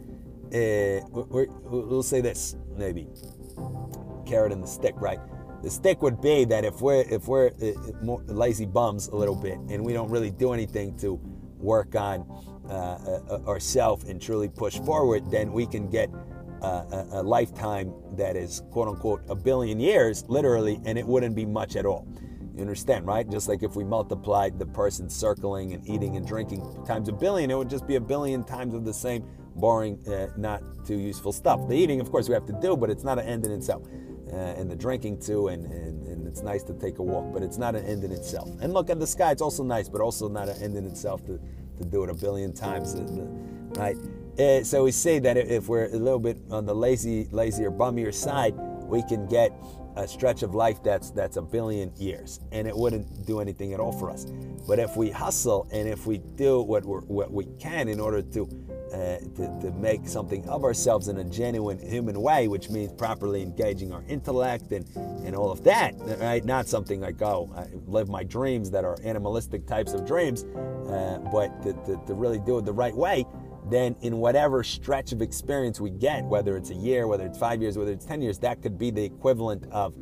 we 0.51 1.47
we'll 1.63 2.03
say 2.03 2.21
this 2.21 2.57
maybe 2.77 3.07
carrot 4.27 4.51
and 4.51 4.63
the 4.63 4.67
stick, 4.67 4.95
right? 4.97 5.21
The 5.65 5.71
stick 5.71 6.03
would 6.03 6.21
be 6.21 6.45
that 6.45 6.63
if 6.67 6.83
we're 6.83 7.07
if 7.09 7.27
we're 7.27 7.51
uh, 7.63 8.07
uh, 8.07 8.17
lazy 8.27 8.67
bums 8.67 9.09
a 9.09 9.17
little 9.17 9.35
bit 9.35 9.59
and 9.71 9.83
we 9.83 9.95
don't 9.95 10.11
really 10.11 10.31
do 10.31 10.53
anything 10.53 10.95
to 10.99 11.19
work 11.59 11.97
on 11.97 12.27
uh, 12.69 13.23
uh, 13.31 13.49
ourselves 13.49 14.05
and 14.05 14.21
truly 14.21 14.51
push 14.51 14.79
forward, 14.81 15.31
then 15.31 15.53
we 15.53 15.65
can 15.65 15.89
get 15.89 16.11
a, 16.61 17.07
a 17.13 17.23
lifetime 17.23 17.95
that 18.13 18.37
is 18.37 18.63
quote 18.73 18.89
unquote 18.89 19.23
a 19.31 19.35
billion 19.35 19.81
years, 19.81 20.27
literally, 20.29 20.83
and 20.85 20.99
it 20.99 21.07
wouldn't 21.07 21.35
be 21.35 21.47
much 21.47 21.77
at 21.77 21.87
all. 21.87 22.07
You 22.55 22.61
understand, 22.61 23.07
right? 23.07 23.27
Just 23.27 23.49
like 23.49 23.63
if 23.63 23.75
we 23.75 23.85
multiplied 23.85 24.59
the 24.59 24.67
person 24.67 25.09
circling 25.09 25.73
and 25.73 25.89
eating 25.89 26.17
and 26.17 26.27
drinking 26.27 26.85
times 26.85 27.09
a 27.09 27.13
billion, 27.13 27.51
it 27.51 27.57
would 27.57 27.71
just 27.71 27.87
be 27.87 27.95
a 27.95 28.01
billion 28.03 28.45
times 28.45 28.75
of 28.75 28.85
the 28.85 28.93
same 28.93 29.25
boring, 29.57 29.99
uh, 30.09 30.27
not 30.37 30.63
too 30.87 30.99
useful 30.99 31.33
stuff. 31.33 31.67
The 31.69 31.75
eating, 31.75 32.03
of 32.03 32.11
course, 32.11 32.29
we 32.29 32.35
have 32.35 32.45
to 32.47 32.59
do, 32.61 32.77
but 32.77 32.91
it's 32.91 33.03
not 33.03 33.19
an 33.19 33.25
end 33.25 33.47
in 33.47 33.53
itself 33.53 33.83
uh, 33.87 34.04
and 34.35 34.71
the 34.71 34.77
drinking 34.77 35.21
too, 35.21 35.49
and, 35.49 35.67
and, 35.67 36.07
and 36.07 36.27
it's 36.27 36.43
nice 36.43 36.63
to 36.65 36.75
take 36.75 36.99
a 36.99 37.03
walk, 37.03 37.33
but 37.33 37.43
it's 37.43 37.59
not 37.59 37.75
an 37.75 37.85
end 37.85 38.05
in 38.05 38.13
itself. 38.13 38.49
And 38.61 38.73
look 38.73 38.91
at 38.91 38.99
the 38.99 39.07
sky, 39.07 39.31
it's 39.31 39.43
also 39.43 39.63
nice, 39.63 39.89
but 39.89 40.01
also 40.01 40.29
not 40.29 40.49
an 40.49 40.63
end 40.63 40.77
in 40.77 40.87
itself 40.87 41.25
to, 41.27 41.41
to 41.79 41.85
do 41.85 42.05
it 42.05 42.11
a 42.11 42.15
billion 42.15 42.53
times, 42.53 42.95
uh, 42.95 43.01
right? 43.81 43.97
Uh, 44.39 44.65
so 44.65 44.85
we 44.85 44.91
say 44.91 45.19
that 45.21 45.37
if 45.37 45.69
we're 45.69 45.87
a 45.87 45.99
little 45.99 46.19
bit 46.19 46.37
on 46.51 46.67
the 46.67 46.75
lazy, 46.75 47.29
lazier, 47.31 47.71
bummier 47.71 48.13
side, 48.13 48.55
we 48.85 49.03
can 49.05 49.27
get 49.29 49.53
a 49.97 50.07
stretch 50.09 50.43
of 50.43 50.55
life 50.55 50.83
that's 50.83 51.11
that's 51.11 51.37
a 51.37 51.43
billion 51.43 51.93
years, 51.97 52.41
and 52.53 52.67
it 52.67 52.77
wouldn't 52.77 53.27
do 53.27 53.41
anything 53.41 53.73
at 53.73 53.81
all 53.81 53.93
for 53.93 54.11
us. 54.11 54.27
But 54.67 54.79
if 54.79 54.97
we 54.97 55.11
hustle 55.11 55.69
and 55.73 55.89
if 55.89 56.07
we 56.07 56.19
do 56.19 56.63
what 56.63 56.85
we 56.85 56.99
what 56.99 57.33
we 57.33 57.47
can 57.59 57.89
in 57.89 58.01
order 58.01 58.23
to 58.23 58.49
uh, 58.95 59.19
to, 59.35 59.59
to 59.61 59.73
make 59.73 60.07
something 60.07 60.49
of 60.49 60.63
ourselves 60.63 61.09
in 61.09 61.19
a 61.19 61.25
genuine 61.25 61.79
human 61.79 62.21
way, 62.21 62.47
which 62.47 62.71
means 62.71 62.93
properly 62.93 63.43
engaging 63.43 63.93
our 63.93 64.05
intellect 64.07 64.71
and, 64.71 64.87
and 65.25 65.35
all 65.35 65.51
of 65.51 65.65
that, 65.65 65.95
right? 66.21 66.45
Not 66.45 66.69
something 66.69 67.01
like, 67.01 67.21
oh, 67.21 67.51
I 67.57 67.67
live 67.87 68.09
my 68.09 68.23
dreams 68.23 68.71
that 68.71 68.85
are 68.85 68.97
animalistic 69.03 69.67
types 69.67 69.95
of 69.95 70.07
dreams, 70.07 70.45
uh, 70.45 71.19
but 71.33 71.61
to, 71.63 71.73
to, 71.73 72.01
to, 72.07 72.15
really 72.15 72.39
do 72.39 72.59
it 72.59 72.65
the 72.65 72.73
right 72.73 72.95
way, 72.95 73.27
then 73.71 73.97
in 74.03 74.19
whatever 74.19 74.63
stretch 74.63 75.13
of 75.13 75.23
experience 75.23 75.81
we 75.81 75.91
get, 75.91 76.25
whether 76.25 76.57
it's 76.57 76.71
a 76.71 76.75
year, 76.75 77.07
whether 77.07 77.27
it's 77.27 77.39
five 77.39 77.63
years, 77.63 77.79
whether 77.79 77.93
it's 77.93 78.05
10 78.05 78.21
years, 78.21 78.39
that 78.41 78.63
could 78.63 78.79
be 78.79 78.91
the 78.91 79.03
equivalent 79.03 79.65
of 79.71 79.95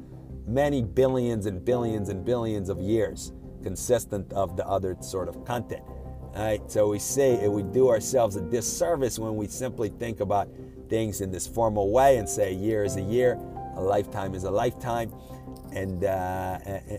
many 0.46 0.82
billions 0.82 1.46
and 1.46 1.64
billions 1.64 2.08
and 2.08 2.24
billions 2.24 2.68
of 2.68 2.80
years 2.80 3.32
consistent 3.62 4.32
of 4.32 4.56
the 4.56 4.66
other 4.66 4.96
sort 5.00 5.28
of 5.28 5.44
content. 5.44 5.82
All 6.34 6.44
right, 6.44 6.70
so 6.70 6.88
we 6.88 6.98
say 6.98 7.46
we 7.46 7.62
do 7.62 7.88
ourselves 7.88 8.36
a 8.36 8.40
disservice 8.40 9.18
when 9.18 9.36
we 9.36 9.46
simply 9.46 9.90
think 9.90 10.20
about 10.20 10.48
things 10.88 11.20
in 11.20 11.30
this 11.30 11.46
formal 11.46 11.92
way 11.92 12.16
and 12.16 12.28
say 12.28 12.52
a 12.52 12.56
year 12.56 12.84
is 12.84 12.96
a 12.96 13.02
year, 13.02 13.38
a 13.76 13.80
lifetime 13.80 14.34
is 14.34 14.44
a 14.44 14.50
lifetime, 14.50 15.12
and 15.72 16.04
uh, 16.04 16.58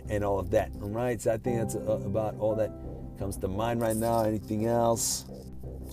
and 0.09 0.23
all 0.23 0.39
of 0.39 0.51
that. 0.51 0.71
All 0.81 0.89
right, 0.89 1.19
so 1.19 1.33
I 1.33 1.37
think 1.37 1.57
that's 1.57 1.75
about 1.75 2.35
all 2.37 2.55
that 2.55 2.71
comes 3.17 3.37
to 3.37 3.47
mind 3.47 3.81
right 3.81 3.95
now. 3.95 4.23
Anything 4.23 4.67
else? 4.67 5.25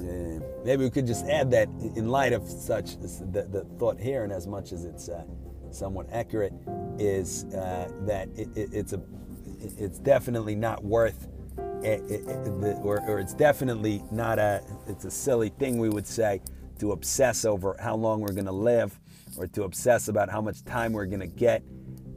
Uh, 0.00 0.40
maybe 0.64 0.84
we 0.84 0.90
could 0.90 1.06
just 1.06 1.26
add 1.26 1.50
that 1.50 1.68
in 1.96 2.08
light 2.08 2.32
of 2.32 2.48
such 2.48 2.96
the, 2.98 3.46
the 3.50 3.66
thought 3.78 4.00
here, 4.00 4.24
and 4.24 4.32
as 4.32 4.46
much 4.46 4.72
as 4.72 4.84
it's 4.84 5.08
uh, 5.08 5.24
somewhat 5.70 6.06
accurate, 6.12 6.52
is 6.98 7.44
uh, 7.54 7.90
that 8.06 8.28
it, 8.36 8.48
it, 8.56 8.70
it's 8.72 8.92
a 8.92 9.00
it's 9.62 9.98
definitely 9.98 10.54
not 10.54 10.82
worth 10.82 11.28
it, 11.82 12.02
or, 12.82 13.00
or 13.06 13.18
it's 13.18 13.34
definitely 13.34 14.02
not 14.10 14.38
a 14.38 14.62
it's 14.86 15.04
a 15.04 15.10
silly 15.10 15.50
thing 15.50 15.78
we 15.78 15.88
would 15.88 16.06
say 16.06 16.40
to 16.78 16.92
obsess 16.92 17.44
over 17.44 17.76
how 17.78 17.94
long 17.94 18.20
we're 18.20 18.32
going 18.32 18.46
to 18.46 18.52
live 18.52 18.98
or 19.36 19.46
to 19.46 19.64
obsess 19.64 20.08
about 20.08 20.30
how 20.30 20.40
much 20.40 20.64
time 20.64 20.92
we're 20.92 21.06
going 21.06 21.20
to 21.20 21.26
get 21.26 21.62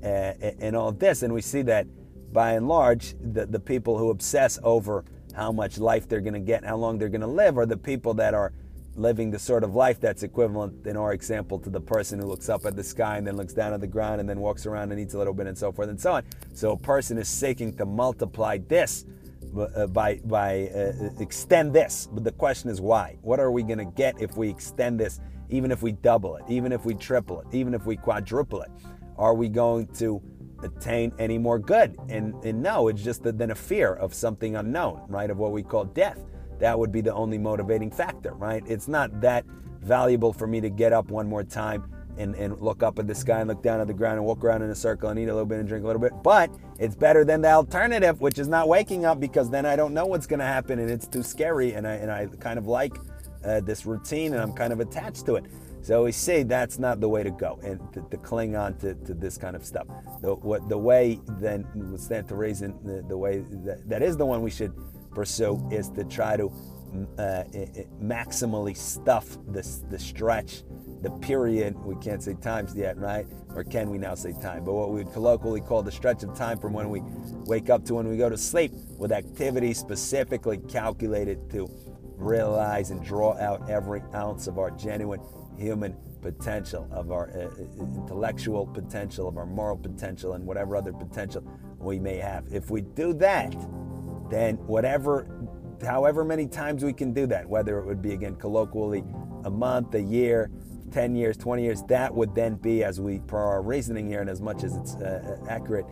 uh, 0.03 0.33
and 0.59 0.75
all 0.75 0.89
of 0.89 0.99
this. 0.99 1.23
And 1.23 1.33
we 1.33 1.41
see 1.41 1.61
that 1.63 1.85
by 2.33 2.53
and 2.53 2.67
large 2.67 3.13
the, 3.21 3.45
the 3.45 3.59
people 3.59 3.97
who 3.97 4.09
obsess 4.09 4.59
over 4.63 5.05
how 5.35 5.51
much 5.51 5.77
life 5.77 6.07
they're 6.07 6.21
going 6.21 6.33
to 6.33 6.39
get 6.39 6.63
how 6.63 6.75
long 6.75 6.97
they're 6.97 7.09
going 7.09 7.21
to 7.21 7.27
live 7.27 7.57
are 7.57 7.65
the 7.65 7.77
people 7.77 8.13
that 8.13 8.33
are 8.33 8.53
living 8.95 9.31
the 9.31 9.39
sort 9.39 9.63
of 9.63 9.73
life 9.75 9.99
that's 9.99 10.23
equivalent, 10.23 10.85
in 10.85 10.95
our 10.95 11.13
example, 11.13 11.59
to 11.59 11.69
the 11.69 11.81
person 11.81 12.19
who 12.19 12.25
looks 12.25 12.49
up 12.49 12.65
at 12.65 12.75
the 12.75 12.83
sky 12.83 13.17
and 13.17 13.25
then 13.25 13.35
looks 13.35 13.53
down 13.53 13.73
at 13.73 13.81
the 13.81 13.87
ground 13.87 14.19
and 14.19 14.29
then 14.29 14.39
walks 14.39 14.65
around 14.65 14.91
and 14.91 14.99
eats 14.99 15.13
a 15.13 15.17
little 15.17 15.33
bit 15.33 15.47
and 15.47 15.57
so 15.57 15.71
forth 15.71 15.89
and 15.89 15.99
so 15.99 16.13
on. 16.13 16.23
So 16.53 16.71
a 16.71 16.77
person 16.77 17.17
is 17.17 17.27
seeking 17.27 17.75
to 17.77 17.85
multiply 17.85 18.59
this 18.67 19.05
uh, 19.57 19.87
by 19.87 20.19
by 20.25 20.67
uh, 20.67 21.09
extend 21.19 21.73
this. 21.73 22.07
But 22.11 22.23
the 22.23 22.31
question 22.31 22.69
is 22.69 22.81
why? 22.81 23.17
What 23.21 23.39
are 23.39 23.51
we 23.51 23.63
going 23.63 23.79
to 23.79 23.85
get 23.85 24.19
if 24.21 24.37
we 24.37 24.49
extend 24.49 24.99
this? 24.99 25.19
Even 25.49 25.71
if 25.71 25.81
we 25.81 25.91
double 25.91 26.35
it, 26.37 26.43
even 26.47 26.71
if 26.71 26.85
we 26.85 26.95
triple 26.95 27.41
it, 27.41 27.47
even 27.51 27.73
if 27.73 27.85
we 27.85 27.95
quadruple 27.95 28.61
it, 28.61 28.71
are 29.17 29.33
we 29.35 29.49
going 29.49 29.87
to 29.95 30.21
attain 30.63 31.13
any 31.19 31.37
more 31.37 31.59
good? 31.59 31.97
And, 32.09 32.33
and 32.43 32.63
no, 32.63 32.87
it's 32.87 33.03
just 33.03 33.23
that 33.23 33.37
then 33.37 33.51
a 33.51 33.55
fear 33.55 33.93
of 33.93 34.13
something 34.13 34.55
unknown, 34.55 35.05
right? 35.07 35.29
Of 35.29 35.37
what 35.37 35.51
we 35.51 35.63
call 35.63 35.85
death 35.85 36.19
that 36.63 36.77
would 36.79 36.91
be 36.91 37.01
the 37.01 37.13
only 37.13 37.37
motivating 37.37 37.91
factor, 37.91 38.33
right? 38.35 38.63
It's 38.65 38.87
not 38.87 39.21
that 39.21 39.45
valuable 39.81 40.31
for 40.31 40.47
me 40.47 40.61
to 40.61 40.69
get 40.69 40.93
up 40.93 41.11
one 41.11 41.27
more 41.27 41.43
time 41.43 41.91
and, 42.17 42.35
and 42.35 42.57
look 42.61 42.83
up 42.83 42.99
at 42.99 43.07
the 43.07 43.15
sky 43.15 43.39
and 43.39 43.49
look 43.49 43.61
down 43.61 43.81
at 43.81 43.87
the 43.87 43.93
ground 43.93 44.17
and 44.17 44.25
walk 44.25 44.45
around 44.45 44.61
in 44.61 44.69
a 44.69 44.75
circle 44.75 45.09
and 45.09 45.19
eat 45.19 45.27
a 45.27 45.33
little 45.33 45.45
bit 45.45 45.59
and 45.59 45.67
drink 45.67 45.83
a 45.83 45.87
little 45.87 46.01
bit. 46.01 46.13
But 46.23 46.51
it's 46.79 46.95
better 46.95 47.25
than 47.25 47.41
the 47.41 47.51
alternative, 47.51 48.21
which 48.21 48.39
is 48.39 48.47
not 48.47 48.69
waking 48.69 49.03
up 49.03 49.19
because 49.19 49.49
then 49.49 49.65
I 49.65 49.75
don't 49.75 49.93
know 49.93 50.05
what's 50.05 50.27
going 50.27 50.39
to 50.39 50.45
happen 50.45 50.79
and 50.79 50.89
it's 50.89 51.07
too 51.07 51.23
scary. 51.23 51.73
And 51.73 51.87
I, 51.87 51.95
and 51.95 52.11
I 52.11 52.27
kind 52.39 52.57
of 52.57 52.67
like 52.67 52.97
uh, 53.43 53.59
this 53.61 53.85
routine 53.85 54.33
and 54.33 54.41
I'm 54.41 54.53
kind 54.53 54.71
of 54.71 54.79
attached 54.79 55.25
to 55.25 55.35
it. 55.35 55.45
So 55.83 56.05
we 56.05 56.13
say 56.13 56.43
that's 56.43 56.79
not 56.79 57.01
the 57.01 57.09
way 57.09 57.23
to 57.23 57.31
go 57.31 57.59
and 57.61 57.77
to, 57.91 58.01
to 58.09 58.15
cling 58.15 58.55
on 58.55 58.77
to, 58.77 58.95
to, 58.95 59.13
this 59.13 59.37
kind 59.37 59.53
of 59.53 59.65
stuff. 59.65 59.85
The, 60.21 60.33
what, 60.35 60.69
the 60.69 60.77
way 60.77 61.19
then 61.27 61.67
stand 61.97 62.29
to 62.29 62.35
reason, 62.37 62.79
the, 62.85 63.03
the 63.05 63.17
way 63.17 63.39
that, 63.65 63.89
that 63.89 64.01
is 64.01 64.15
the 64.15 64.25
one 64.25 64.41
we 64.41 64.49
should 64.49 64.73
pursue 65.13 65.61
is 65.73 65.89
to 65.89 66.05
try 66.05 66.37
to 66.37 66.45
uh, 67.17 67.43
maximally 68.01 68.77
stuff 68.77 69.37
this 69.47 69.83
the 69.89 69.99
stretch, 69.99 70.63
the 71.01 71.11
period. 71.21 71.77
We 71.83 71.95
can't 71.97 72.23
say 72.23 72.35
times 72.35 72.73
yet, 72.75 72.97
right? 72.97 73.27
Or 73.53 73.65
can 73.65 73.89
we 73.89 73.97
now 73.97 74.15
say 74.15 74.31
time? 74.41 74.63
But 74.63 74.73
what 74.73 74.91
we 74.91 75.03
would 75.03 75.11
colloquially 75.11 75.59
call 75.59 75.83
the 75.83 75.91
stretch 75.91 76.23
of 76.23 76.33
time 76.33 76.59
from 76.59 76.71
when 76.71 76.89
we 76.89 77.01
wake 77.45 77.69
up 77.69 77.83
to 77.85 77.95
when 77.95 78.07
we 78.07 78.15
go 78.15 78.29
to 78.29 78.37
sleep, 78.37 78.71
with 78.97 79.11
activities 79.11 79.79
specifically 79.79 80.59
calculated 80.69 81.49
to 81.51 81.67
realize 82.15 82.91
and 82.91 83.03
draw 83.03 83.37
out 83.37 83.69
every 83.69 84.01
ounce 84.13 84.47
of 84.47 84.57
our 84.57 84.71
genuine 84.71 85.19
human 85.63 85.95
potential, 86.21 86.87
of 86.91 87.11
our 87.11 87.29
uh, 87.29 87.45
uh 87.45 87.97
intellectual 87.97 88.67
potential, 88.67 89.27
of 89.27 89.37
our 89.37 89.45
moral 89.45 89.77
potential, 89.77 90.33
and 90.33 90.45
whatever 90.45 90.75
other 90.75 90.93
potential 90.93 91.43
we 91.79 91.99
may 91.99 92.17
have. 92.17 92.45
If 92.51 92.69
we 92.69 92.81
do 92.81 93.13
that, 93.13 93.55
then 94.29 94.55
whatever, 94.67 95.27
however 95.85 96.23
many 96.23 96.47
times 96.47 96.83
we 96.83 96.93
can 96.93 97.13
do 97.13 97.25
that, 97.27 97.47
whether 97.47 97.79
it 97.79 97.85
would 97.85 98.01
be 98.01 98.13
again 98.13 98.35
colloquially 98.35 99.03
a 99.45 99.49
month, 99.49 99.95
a 99.95 100.01
year, 100.01 100.49
10 100.91 101.15
years, 101.15 101.35
20 101.37 101.63
years, 101.63 101.83
that 101.83 102.13
would 102.13 102.35
then 102.35 102.55
be, 102.55 102.83
as 102.83 103.01
we, 103.01 103.19
per 103.19 103.37
our 103.37 103.61
reasoning 103.61 104.07
here, 104.07 104.21
and 104.21 104.29
as 104.29 104.41
much 104.41 104.63
as 104.63 104.75
it's 104.75 104.95
uh, 104.95 105.39
uh 105.43 105.49
accurate, 105.49 105.85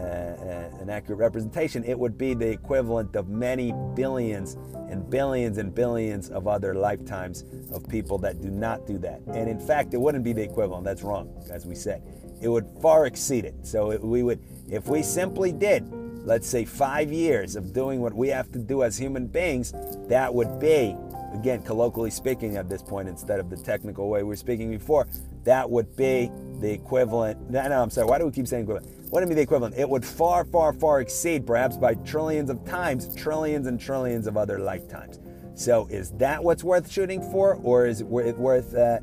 Uh, 0.00 0.02
uh, 0.02 0.80
an 0.80 0.88
accurate 0.88 1.18
representation, 1.18 1.84
it 1.84 1.98
would 1.98 2.16
be 2.16 2.32
the 2.32 2.48
equivalent 2.48 3.14
of 3.14 3.28
many 3.28 3.74
billions 3.94 4.54
and 4.88 5.10
billions 5.10 5.58
and 5.58 5.74
billions 5.74 6.30
of 6.30 6.48
other 6.48 6.74
lifetimes 6.74 7.44
of 7.70 7.86
people 7.86 8.16
that 8.16 8.40
do 8.40 8.48
not 8.48 8.86
do 8.86 8.96
that. 8.96 9.20
And 9.26 9.48
in 9.48 9.60
fact, 9.60 9.92
it 9.92 10.00
wouldn't 10.00 10.24
be 10.24 10.32
the 10.32 10.42
equivalent. 10.42 10.84
That's 10.84 11.02
wrong, 11.02 11.28
as 11.50 11.66
we 11.66 11.74
said. 11.74 12.02
It 12.40 12.48
would 12.48 12.66
far 12.80 13.04
exceed 13.04 13.44
it. 13.44 13.54
So 13.62 13.90
it, 13.90 14.02
we 14.02 14.22
would, 14.22 14.40
if 14.70 14.88
we 14.88 15.02
simply 15.02 15.52
did 15.52 15.84
let's 16.24 16.46
say 16.46 16.64
five 16.64 17.12
years 17.12 17.56
of 17.56 17.72
doing 17.72 18.00
what 18.00 18.12
we 18.12 18.28
have 18.28 18.50
to 18.52 18.58
do 18.58 18.82
as 18.82 18.96
human 18.96 19.26
beings, 19.26 19.72
that 20.08 20.32
would 20.32 20.60
be, 20.60 20.96
again, 21.32 21.62
colloquially 21.62 22.10
speaking 22.10 22.56
at 22.56 22.68
this 22.68 22.82
point 22.82 23.08
instead 23.08 23.40
of 23.40 23.50
the 23.50 23.56
technical 23.56 24.08
way 24.08 24.22
we 24.22 24.32
are 24.32 24.36
speaking 24.36 24.70
before, 24.70 25.06
that 25.44 25.68
would 25.68 25.96
be 25.96 26.30
the 26.60 26.70
equivalent. 26.70 27.50
No, 27.50 27.66
no, 27.68 27.82
I'm 27.82 27.90
sorry. 27.90 28.06
Why 28.06 28.18
do 28.18 28.26
we 28.26 28.32
keep 28.32 28.46
saying 28.46 28.64
equivalent? 28.64 28.99
What 29.10 29.22
would 29.22 29.28
be 29.28 29.34
the 29.34 29.42
equivalent? 29.42 29.74
It 29.76 29.88
would 29.88 30.04
far, 30.04 30.44
far, 30.44 30.72
far 30.72 31.00
exceed, 31.00 31.44
perhaps 31.44 31.76
by 31.76 31.94
trillions 31.94 32.48
of 32.48 32.64
times, 32.64 33.12
trillions 33.16 33.66
and 33.66 33.78
trillions 33.78 34.28
of 34.28 34.36
other 34.36 34.60
lifetimes. 34.60 35.18
So, 35.54 35.88
is 35.90 36.12
that 36.12 36.42
what's 36.44 36.62
worth 36.62 36.88
shooting 36.88 37.20
for, 37.20 37.56
or 37.56 37.86
is 37.86 38.02
it 38.02 38.06
worth 38.06 38.72
uh, 38.72 39.00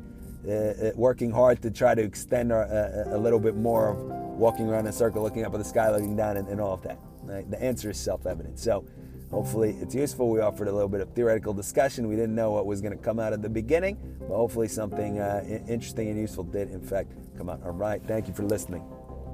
uh, 0.48 0.50
uh, 0.50 0.92
working 0.94 1.30
hard 1.30 1.60
to 1.60 1.70
try 1.70 1.94
to 1.94 2.02
extend 2.02 2.52
our, 2.52 2.64
uh, 2.64 3.14
a 3.14 3.18
little 3.18 3.38
bit 3.38 3.54
more 3.54 3.90
of 3.90 3.98
walking 3.98 4.66
around 4.66 4.80
in 4.80 4.86
a 4.86 4.92
circle, 4.92 5.22
looking 5.22 5.44
up 5.44 5.52
at 5.52 5.58
the 5.58 5.64
sky, 5.64 5.90
looking 5.90 6.16
down, 6.16 6.38
and, 6.38 6.48
and 6.48 6.58
all 6.58 6.72
of 6.72 6.82
that? 6.82 6.98
Right? 7.22 7.48
The 7.50 7.62
answer 7.62 7.90
is 7.90 7.98
self 7.98 8.24
evident. 8.24 8.58
So 8.58 8.86
hopefully 9.30 9.76
it's 9.78 9.94
useful. 9.94 10.30
We 10.30 10.40
offered 10.40 10.68
a 10.68 10.72
little 10.72 10.88
bit 10.88 11.02
of 11.02 11.12
theoretical 11.12 11.52
discussion. 11.52 12.08
We 12.08 12.16
didn't 12.16 12.34
know 12.34 12.50
what 12.52 12.64
was 12.64 12.80
going 12.80 12.96
to 12.96 13.04
come 13.04 13.20
out 13.20 13.34
at 13.34 13.42
the 13.42 13.50
beginning, 13.50 13.98
but 14.20 14.34
hopefully 14.34 14.68
something 14.68 15.18
uh, 15.18 15.44
interesting 15.68 16.08
and 16.08 16.18
useful 16.18 16.44
did, 16.44 16.70
in 16.70 16.80
fact, 16.80 17.12
come 17.36 17.50
out. 17.50 17.60
All 17.62 17.72
right. 17.72 18.02
Thank 18.08 18.26
you 18.26 18.32
for 18.32 18.44
listening 18.44 18.82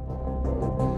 thank 0.07 0.81
you 0.81 0.94